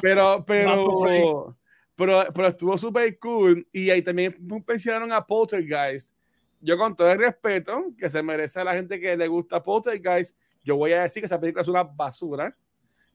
[0.00, 1.56] Pero, pero,
[1.94, 3.66] pero, pero estuvo súper cool.
[3.72, 4.34] Y ahí también
[4.66, 6.14] mencionaron a Poltergeist.
[6.60, 10.36] Yo, con todo el respeto que se merece a la gente que le gusta Poltergeist,
[10.62, 12.54] yo voy a decir que esa película es una basura.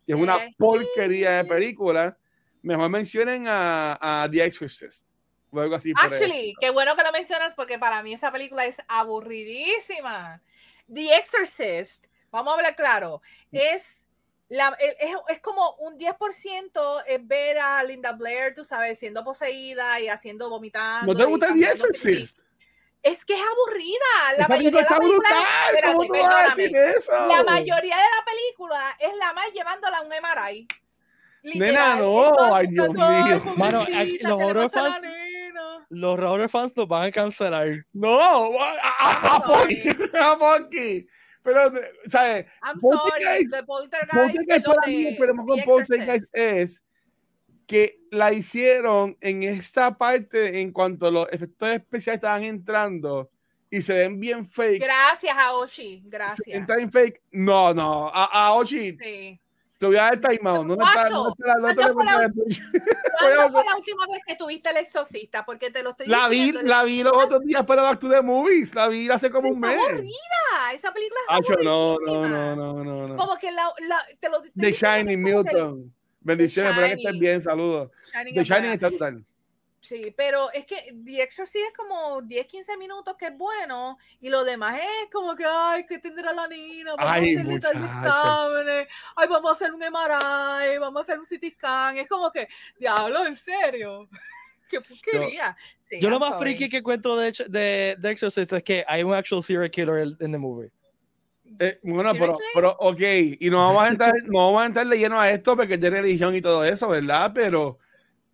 [0.08, 2.18] Y es una porquería de película.
[2.62, 5.08] Mejor mencionen a, a The Exorcist.
[5.52, 5.94] O algo así.
[5.94, 6.06] por.
[6.06, 10.42] Actually, qué bueno que lo mencionas porque para mí esa película es aburridísima.
[10.92, 13.22] The Exorcist, vamos a hablar claro,
[13.52, 14.06] es,
[14.50, 14.96] la, es,
[15.30, 20.50] es como un 10% es ver a Linda Blair, tú sabes, siendo poseída y haciendo
[20.50, 21.12] vomitando.
[21.12, 21.66] ¿No te gusta The.
[21.66, 22.38] Exorcist?
[23.06, 24.38] Es que es aburrida.
[24.40, 25.46] La mayoría de la película, brutal.
[25.68, 26.56] espérate, ¿Cómo tú vas a perdóname.
[26.64, 27.12] decir eso?
[27.28, 30.68] la mayoría de la película es la más llevándola a un MRI.
[31.54, 33.54] Nena, no, ay, Dios mío.
[33.56, 35.00] Mano, aquí los ¿qué le horror fans-?
[35.90, 37.86] Los horror fans nos van a cancelar.
[37.94, 38.20] No,
[38.60, 39.84] a, a, a Ponky,
[40.20, 41.08] a Ponky.
[41.44, 41.72] Pero,
[42.08, 42.48] ¿sabes?
[42.64, 44.66] I'm Poltergeist- sorry, The Poltergeist.
[44.66, 45.62] Para mí, con.
[45.64, 46.84] Poltergeist es
[47.68, 53.30] que la hicieron en esta parte en cuanto los efectos especiales estaban entrando
[53.70, 54.82] y se ven bien fake.
[54.84, 56.68] Gracias a Oshi, Se gracias.
[56.68, 57.22] ven fake.
[57.32, 58.08] No, no.
[58.14, 59.40] A, a Ochi, Sí.
[59.80, 60.66] te voy a dar timeout.
[60.68, 61.10] ¿Dónde está?
[61.10, 62.32] ¿Dónde está la ¿cuándo fue la-?
[63.20, 65.44] ¿Cuándo fue la última vez que tuviste el exorcista?
[65.46, 66.62] Porque te lo estoy La vi, diciendo.
[66.70, 68.74] la vi los otros días para Back to the Movies.
[68.76, 69.78] La vi hace como un mes.
[69.78, 73.16] aburrida, Esa película es Hacho, no, no, no, no, no, no.
[73.18, 75.94] Como que la, la te lo The Shining, Milton.
[76.26, 77.20] Bendiciones, espero que Shining.
[77.20, 77.92] bien, saludos.
[78.12, 79.24] Shining The Shining está brutal.
[79.80, 84.30] Sí, pero es que The Exorcist es como 10, 15 minutos que es bueno y
[84.30, 88.88] lo demás es como que, ay, que tendrá la nena, vamos Ay, a hacerle exámenes,
[89.16, 92.48] ay, vamos a hacer un MRI, vamos a hacer un CT scan, es como que,
[92.80, 94.10] diablo, en serio,
[94.68, 95.56] qué porquería.
[95.88, 96.56] Sí, Yo lo más sorry.
[96.56, 100.32] friki que encuentro de, de, de Exorcist es que hay un actual serial killer en
[100.32, 100.72] the movie.
[101.60, 103.02] Eh, bueno, pero, pero, ok,
[103.40, 105.82] y no vamos a entrar, no vamos a entrar de lleno a esto porque es
[105.82, 107.32] de religión y todo eso, ¿verdad?
[107.34, 107.80] Pero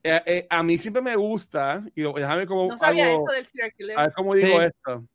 [0.04, 3.46] eh, eh, a mí siempre me gusta, y déjame como No sabía hago- eso del
[3.46, 4.00] serial killer.
[4.00, 4.66] a ver cómo digo Sí.
[4.66, 5.06] esto.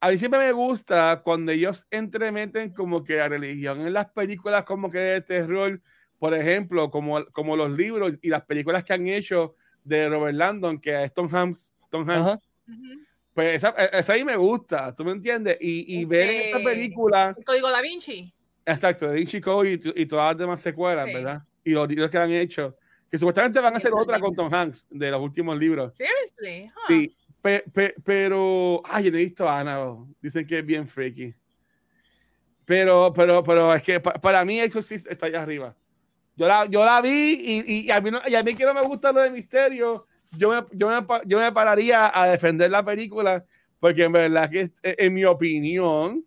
[0.00, 4.62] A mí siempre me gusta cuando ellos entremeten como que la religión en las películas
[4.64, 5.80] como que de terror,
[6.20, 10.80] por ejemplo, como, como los libros y las películas que han hecho de Robert Landon,
[10.80, 12.38] que es Tom Hanks, Tom Hanks Ajá.
[12.68, 13.00] Ujú.
[13.38, 15.56] Pues esa, esa ahí me gusta, ¿tú me entiendes?
[15.60, 18.34] Y, y ver en esta película, El código Da Vinci.
[18.66, 21.14] exacto, de Vinci Code y, y todas las demás secuelas, Sí.
[21.14, 21.42] ¿verdad?
[21.62, 22.76] Y los libros que han hecho,
[23.08, 25.92] que supuestamente van a hacer otra con Tom Hanks de los últimos libros.
[25.96, 26.66] Seriously.
[26.66, 26.80] Huh.
[26.88, 30.12] Sí, pe- pe- pero, ay, yo no he visto a Annabelle.
[30.20, 31.32] Dicen que es bien freaky.
[32.64, 35.76] Pero, pero, pero es que pa- para mí eso sí está allá arriba.
[36.36, 38.74] Yo la, yo la vi y, y a mí no- y a mí que no
[38.74, 40.06] me gusta lo de misterio,
[40.36, 43.44] yo me, yo, me, yo me pararía a defender la película
[43.80, 46.24] porque en verdad que eh, en mi opinión,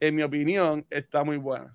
[0.00, 1.74] en mi opinión, está muy buena.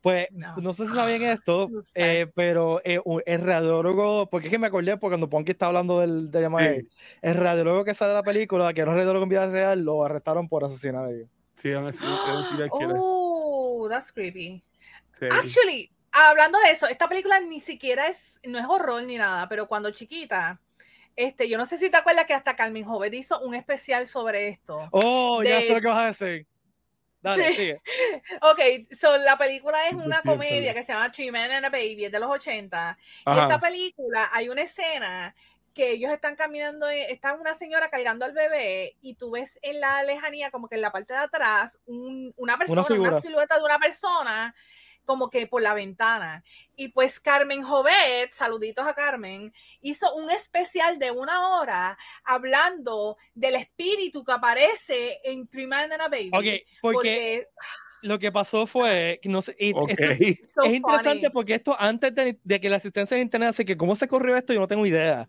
[0.00, 0.54] Pues No.
[0.58, 1.92] no, sé si sabían esto, Tú sabes.
[1.96, 5.98] eh, pero eh, el radiólogo, porque es que me acordé porque cuando Ponky está hablando
[6.00, 6.88] del, del Sí.
[7.22, 10.04] el radiólogo que sale de la película, que era un radiólogo en vida real, lo
[10.04, 11.28] arrestaron por asesinar a ellos.
[11.56, 12.02] Sí, es es.
[12.70, 14.62] Oh, that's creepy.
[15.18, 15.26] Sí.
[15.30, 19.66] Actually, hablando de eso, esta película ni siquiera es, no es horror ni nada, pero
[19.66, 20.60] cuando chiquita,
[21.16, 24.48] este, yo no sé si te acuerdas que hasta Carmen Jovet hizo un especial sobre
[24.48, 24.78] esto.
[24.92, 26.46] Oh, ya De- sé lo que vas a decir.
[27.22, 27.54] Dale, Sí.
[27.54, 27.82] sigue.
[28.42, 28.60] Ok,
[28.94, 32.12] so la película es una comedia que se llama Three Men and a Baby, es
[32.12, 32.96] de los 80.
[33.00, 33.46] Y Ajá.
[33.46, 35.34] esa película hay una escena
[35.74, 40.02] que ellos están caminando, está una señora cargando al bebé y tú ves en la
[40.04, 43.20] lejanía, como que en la parte de atrás, un- una persona, una, figura.
[43.20, 44.54] silueta de una persona
[45.06, 46.44] como que por la ventana.
[46.76, 53.54] Y pues Carmen Jovet, saluditos a Carmen, hizo un especial de una hora hablando del
[53.54, 56.30] espíritu que aparece en Three Man and a Baby.
[56.34, 57.48] Ok, porque,
[58.02, 59.90] lo que pasó fue, no sé, y Ok.
[59.90, 61.30] esto- so es interesante funny.
[61.30, 64.36] porque esto antes de, de que la asistencia de internet, así que cómo se corrió
[64.36, 65.26] esto, yo no tengo idea.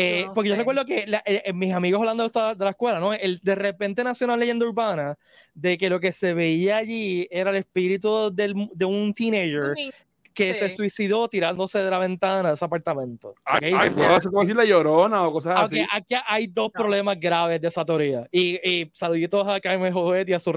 [0.00, 0.58] Eh, Yo no porque yo sé.
[0.60, 3.12] recuerdo que la- eh, eh, mis amigos hablando de, de la escuela, ¿no?
[3.12, 5.16] El, de repente nació una leyenda urbana
[5.54, 9.90] de que lo que se veía allí era el espíritu del, de un teenager niño.
[10.32, 10.76] que se sí.
[10.76, 13.34] suicidó tirándose de la ventana de ese apartamento.
[13.44, 13.80] Ay, ¿ok?
[13.82, 15.84] ay, pues, como decir la llorona o cosas Ah, así.
[15.92, 16.80] aquí hay dos No.
[16.80, 18.26] problemas graves de esa teoría.
[18.30, 20.52] Y, y saluditos a Carmen Jovet y a su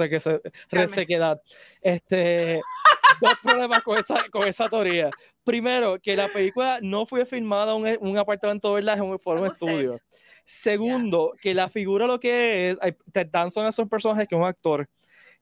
[0.70, 1.42] resequedad.
[1.82, 2.62] Este,
[3.24, 5.10] dos problemas con esa, con esa teoría.
[5.44, 8.98] Primero, que la película no fue filmada en un, un apartamento, ¿verdad?
[8.98, 10.00] En un, fue un estudio.
[10.46, 12.78] Segundo, que la figura lo que es,
[13.12, 14.88] Ted Danson es un personaje que es un actor.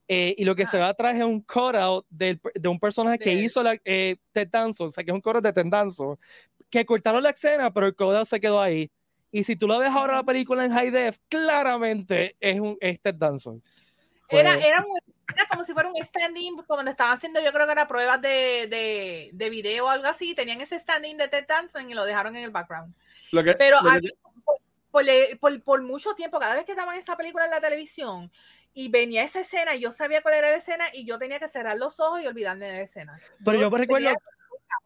[0.08, 0.82] eh, y lo que se Ah.
[0.82, 4.18] va a traer es un cutout per- de un personaje que De hizo la, eh,
[4.34, 6.18] Ted Danson, o sea, que es un cutout de Ted Danson,
[6.70, 8.90] que cortaron la escena, pero el cutout se quedó ahí.
[9.32, 13.00] Y si tú lo ves ahora la película en high def, claramente es un es
[13.00, 13.62] Ted Danson.
[14.32, 14.86] Era, Pues, era,
[15.50, 18.68] como si fuera un stand-in, como cuando estaban haciendo, yo creo que era pruebas de,
[18.68, 22.36] de, de video o algo así, tenían ese stand-in de Ted Danson y lo dejaron
[22.36, 22.94] en el background.
[23.32, 26.98] Lo que- Pero lo a que- mí, por, por, mucho tiempo, cada vez que daban
[26.98, 28.30] esa película en la televisión
[28.74, 31.78] y venía esa escena, yo sabía cuál era la escena y yo tenía que cerrar
[31.78, 33.20] los ojos y olvidarme de la escena.
[33.44, 34.18] Pero yo me recuerdo tenía-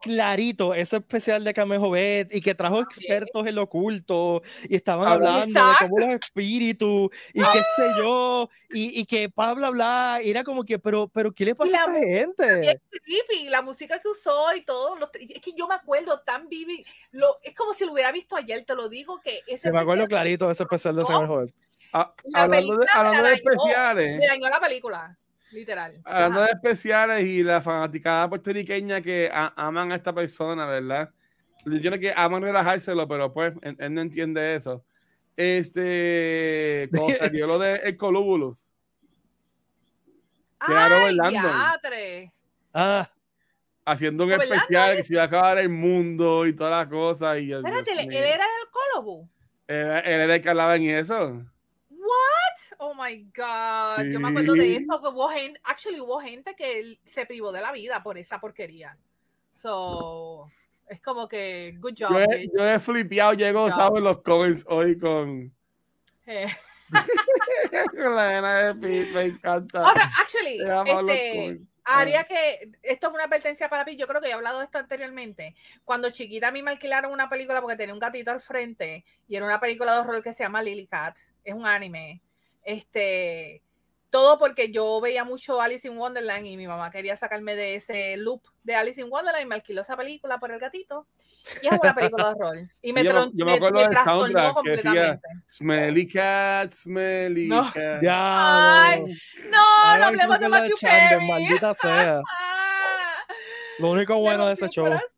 [0.00, 5.08] clarito ese especial de Carmen Jovet y que trajo expertos en lo oculto y estaban
[5.08, 9.70] Ah, hablando de cómo los espíritus y qué sé yo y, y que bla bla
[9.70, 13.48] bla y era como que pero pero qué le pasa a La esta gente creepy,
[13.48, 14.96] la música que usó y todo.
[14.96, 18.36] lo- es que yo me acuerdo tan vivi, lo, es como si lo hubiera visto
[18.36, 21.02] ayer, te lo digo que ese me acuerdo clarito ese especial de
[21.92, 25.18] ah, la hablando de, hablando especiales, me dañó la película,
[25.50, 26.00] literal.
[26.04, 26.46] hablando Ajá.
[26.48, 31.10] de especiales y la fanaticada puertorriqueña que a- aman a esta persona, ¿verdad?
[31.64, 34.84] Yo creo que aman relajárselo, pero pues él, él no entiende eso.
[35.36, 38.70] Este, como salió lo de el Colúbulus.
[40.58, 42.30] Claro, Ay,
[42.72, 43.10] ah
[43.86, 44.46] haciendo un ¿Verdad?
[44.52, 47.38] especial que se iba a acabar el mundo y todas las cosas.
[47.38, 49.28] Y, Espérate, él, era el Colobu.
[49.68, 51.42] Él, él era el que hablaba en eso.
[52.78, 54.04] Oh my God.
[54.12, 55.00] Yo me acuerdo de eso.
[55.00, 58.96] Que hubo gente, actually hubo gente que se privó de la vida por esa porquería.
[59.54, 60.50] So,
[60.86, 62.10] es como que, good job.
[62.10, 62.50] Yo he, bitch.
[62.56, 65.52] yo he flipeado, gozado en los comments hoy con,
[66.26, 66.46] Eh,
[67.90, 69.80] con la nena de Pete, me encanta.
[69.80, 71.68] ahora, actually, este, comments.
[71.84, 74.78] haría que, esto es una advertencia para mí, yo creo que he hablado de esto
[74.78, 75.56] anteriormente.
[75.84, 79.36] Cuando chiquita a mí me alquilaron una película porque tenía un gatito al frente y
[79.36, 82.20] era una película de horror que se llama Lily Cat, es un anime.
[82.66, 83.62] Este,
[84.10, 88.16] todo porque yo veía mucho Alice in Wonderland y mi mamá quería sacarme de ese
[88.16, 91.06] loop de Alice in Wonderland y me alquiló esa película por el gatito.
[91.62, 92.58] Y es una película de horror.
[92.82, 95.28] Y me, Sí, yo me- yo me acuerdo del trastornó soundtrack que decía, completamente.
[95.46, 97.70] Smelly cat, smelly No.
[97.72, 98.02] cat.
[98.02, 99.00] ya Ay,
[99.50, 101.28] No, no hablemos de Matthew Perry.
[101.28, 102.20] maldita sea
[103.78, 105.08] lo único me bueno de ese show corazón.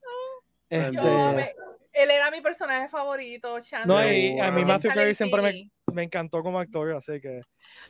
[0.69, 1.55] este, Yo me-
[1.93, 3.87] él era mi personaje favorito, Chandler.
[3.87, 4.65] no y a mí.
[4.65, 7.41] Matthew Perry siempre me, me encantó como actor así que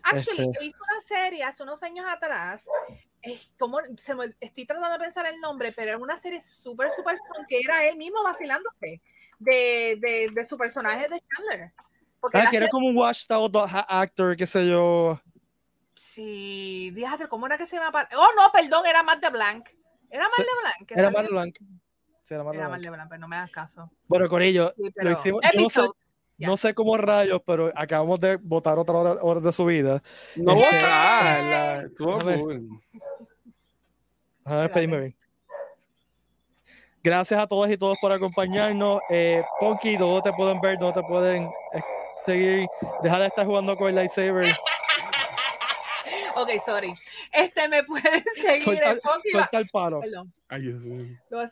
[0.02, 0.64] Actually, Este.
[0.66, 2.64] hizo una serie hace unos años atrás.
[3.20, 6.90] Es como, se me- estoy tratando de pensar el nombre, pero era una serie súper,
[6.92, 9.00] súper fun que era él mismo vacilándose
[9.38, 11.72] de, de, de su personaje de Chandler.
[12.20, 13.54] Porque ah, que era serie- como un washed out
[13.88, 15.20] actor qué sé yo
[15.94, 18.08] Sí, díjate, ¿cómo era que se llama?
[18.16, 19.68] Oh, no, perdón, era Matt de Blanc.
[20.10, 20.92] Era Matt de Blanc.
[20.92, 21.56] era Matt Blanc
[22.28, 23.08] Sí, era Blanc.
[23.08, 23.90] Pero no me hagas caso.
[24.06, 25.80] bueno Corillo Sí, lo hicimos yo no sé.
[26.36, 26.46] Ya.
[26.46, 30.00] No sé cómo rayos, pero acabamos de votar otra hora, hora de su vida.
[30.36, 32.68] No Este- votarla, estuvo cool.
[34.44, 35.16] Déjame despedirme bien.
[37.02, 39.00] Gracias a todas y todos por acompañarnos.
[39.10, 40.78] Eh, Ponky, ¿dónde te pueden ver?
[40.78, 41.80] ¿Dónde te pueden eh,
[42.24, 42.68] seguir?
[43.02, 44.54] Deja de estar jugando con el lightsaber.
[46.36, 46.94] Ok, sorry.
[47.32, 49.98] Este me pueden seguir Suelta, en Punky Val- suelta el palo.
[49.98, 51.18] Perdón, Ay, Dios mío.
[51.30, 51.46] lo voy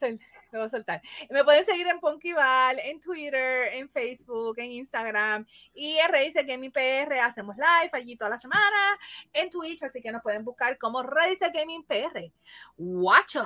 [0.56, 1.02] lo voy a soltar.
[1.30, 6.72] Me pueden seguir en Punkyval, en Twitter, en Facebook, en Instagram y en Razer Gaming
[6.72, 7.20] PR.
[7.22, 8.98] Hacemos live allí toda la semana
[9.32, 12.30] en Twitch, así que nos pueden buscar como Razer Gaming PR.
[12.76, 13.44] Guacho.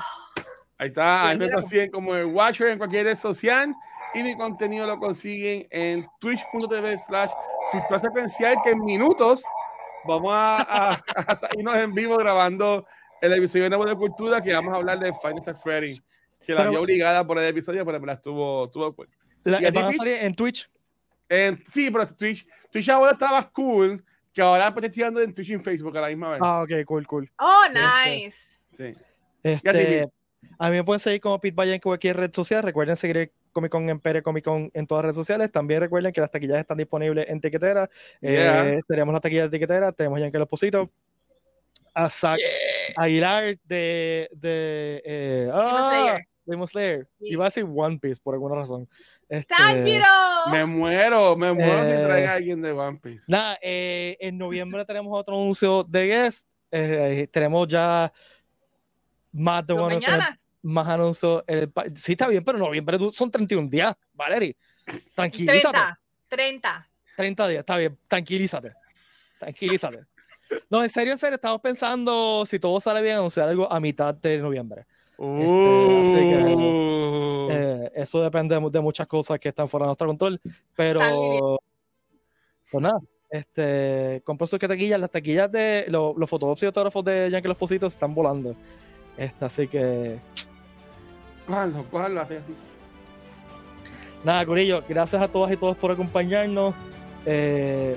[0.78, 3.74] Ahí está, ahí me consiguen como el Watcher en cualquier red social
[4.14, 7.30] y mi contenido lo consiguen en twitch.tv slash
[8.00, 9.44] secuencial que en minutos
[10.06, 12.86] vamos a, a, a irnos en vivo grabando
[13.20, 16.02] el episodio nuevo de cultura que vamos a hablar de Final Fantasy Freddy
[16.44, 19.08] que la Pero- vi obligada por el episodio pero me la estuvo, estuvo cool.
[19.44, 20.68] La- ¿Y a salir en Twitch.
[21.28, 25.50] En- sí, pero Twitch, Twitch ahora estaba cool que ahora pues estoy tirando en Twitch
[25.50, 26.40] y en Facebook a la misma vez.
[26.42, 27.30] Ah, ok, cool, cool.
[27.38, 27.80] Oh, Este.
[27.80, 28.36] nice.
[28.72, 28.94] Sí.
[29.42, 30.08] Este,
[30.58, 32.62] a mí me pueden seguir como Pete Valle en cualquier red social.
[32.62, 35.50] Recuerden seguir Comic Con en Pere Comic Con en todas las redes sociales.
[35.50, 37.88] También recuerden que las taquillas están disponibles en Tiquetera.
[38.20, 38.74] Yeah.
[38.74, 40.88] Eh, tenemos la taquilla de Tiquetera, tenemos ya en que los positos.
[41.94, 42.38] A Zack
[42.96, 44.28] Aguilar de.
[44.32, 46.18] de eh, ah.
[46.44, 47.06] Demon Slayer.
[47.18, 47.26] Sí.
[47.28, 48.88] Iba a decir One Piece por alguna razón.
[49.28, 49.54] Este.
[50.50, 53.24] Me muero, me muero si Eh, traen a alguien de One Piece.
[53.28, 56.46] Nada, eh, en noviembre tenemos otro anuncio de guest.
[56.72, 58.12] Eh, tenemos ya
[59.32, 60.40] más de mañana.
[60.62, 61.44] más anuncios.
[61.46, 64.56] en el Sí, está bien, pero noviembre tú- son 31 días, Valerie.
[65.14, 65.60] Tranquilízate.
[65.60, 66.00] 30.
[66.28, 66.88] 30.
[67.16, 68.72] 30 días, está bien, tranquilízate.
[69.38, 70.04] Tranquilízate.
[70.68, 74.14] No, en serio, en serio, estamos pensando, si todo sale bien, anunciar algo a mitad
[74.14, 74.84] de noviembre.
[75.16, 77.48] Uh.
[77.50, 80.40] Eh, eso depende de, mu- de muchas cosas que están fuera de nuestro control,
[80.74, 81.60] pero
[82.70, 87.28] pues nada, este, compro sus taquillas, las taquillas de lo- los fotógrafos y autógrafos de
[87.30, 88.54] Yankee Los Positos están volando.
[89.16, 90.18] Este, así que
[91.46, 92.54] Cójanlo, cójanlo, así, así.
[94.24, 96.74] nada, Curillo, gracias a todas y todos por acompañarnos.
[97.26, 97.96] Eh,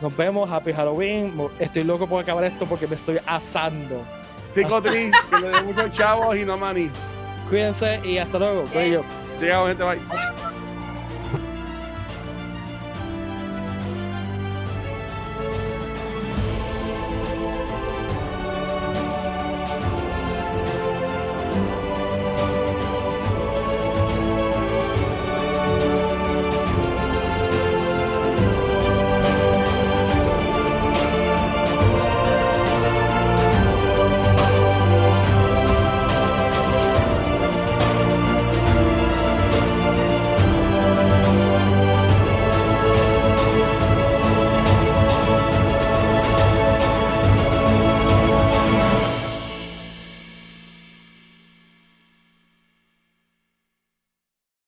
[0.00, 1.34] nos vemos, Happy Halloween.
[1.58, 4.04] Estoy loco por acabar esto porque me estoy asando.
[4.54, 6.90] Cinco tris, que le dé muchos chavos y no maní.
[7.48, 9.04] Cuídense y hasta luego, Corillo.
[9.40, 10.55] Llegamos, gente, bye.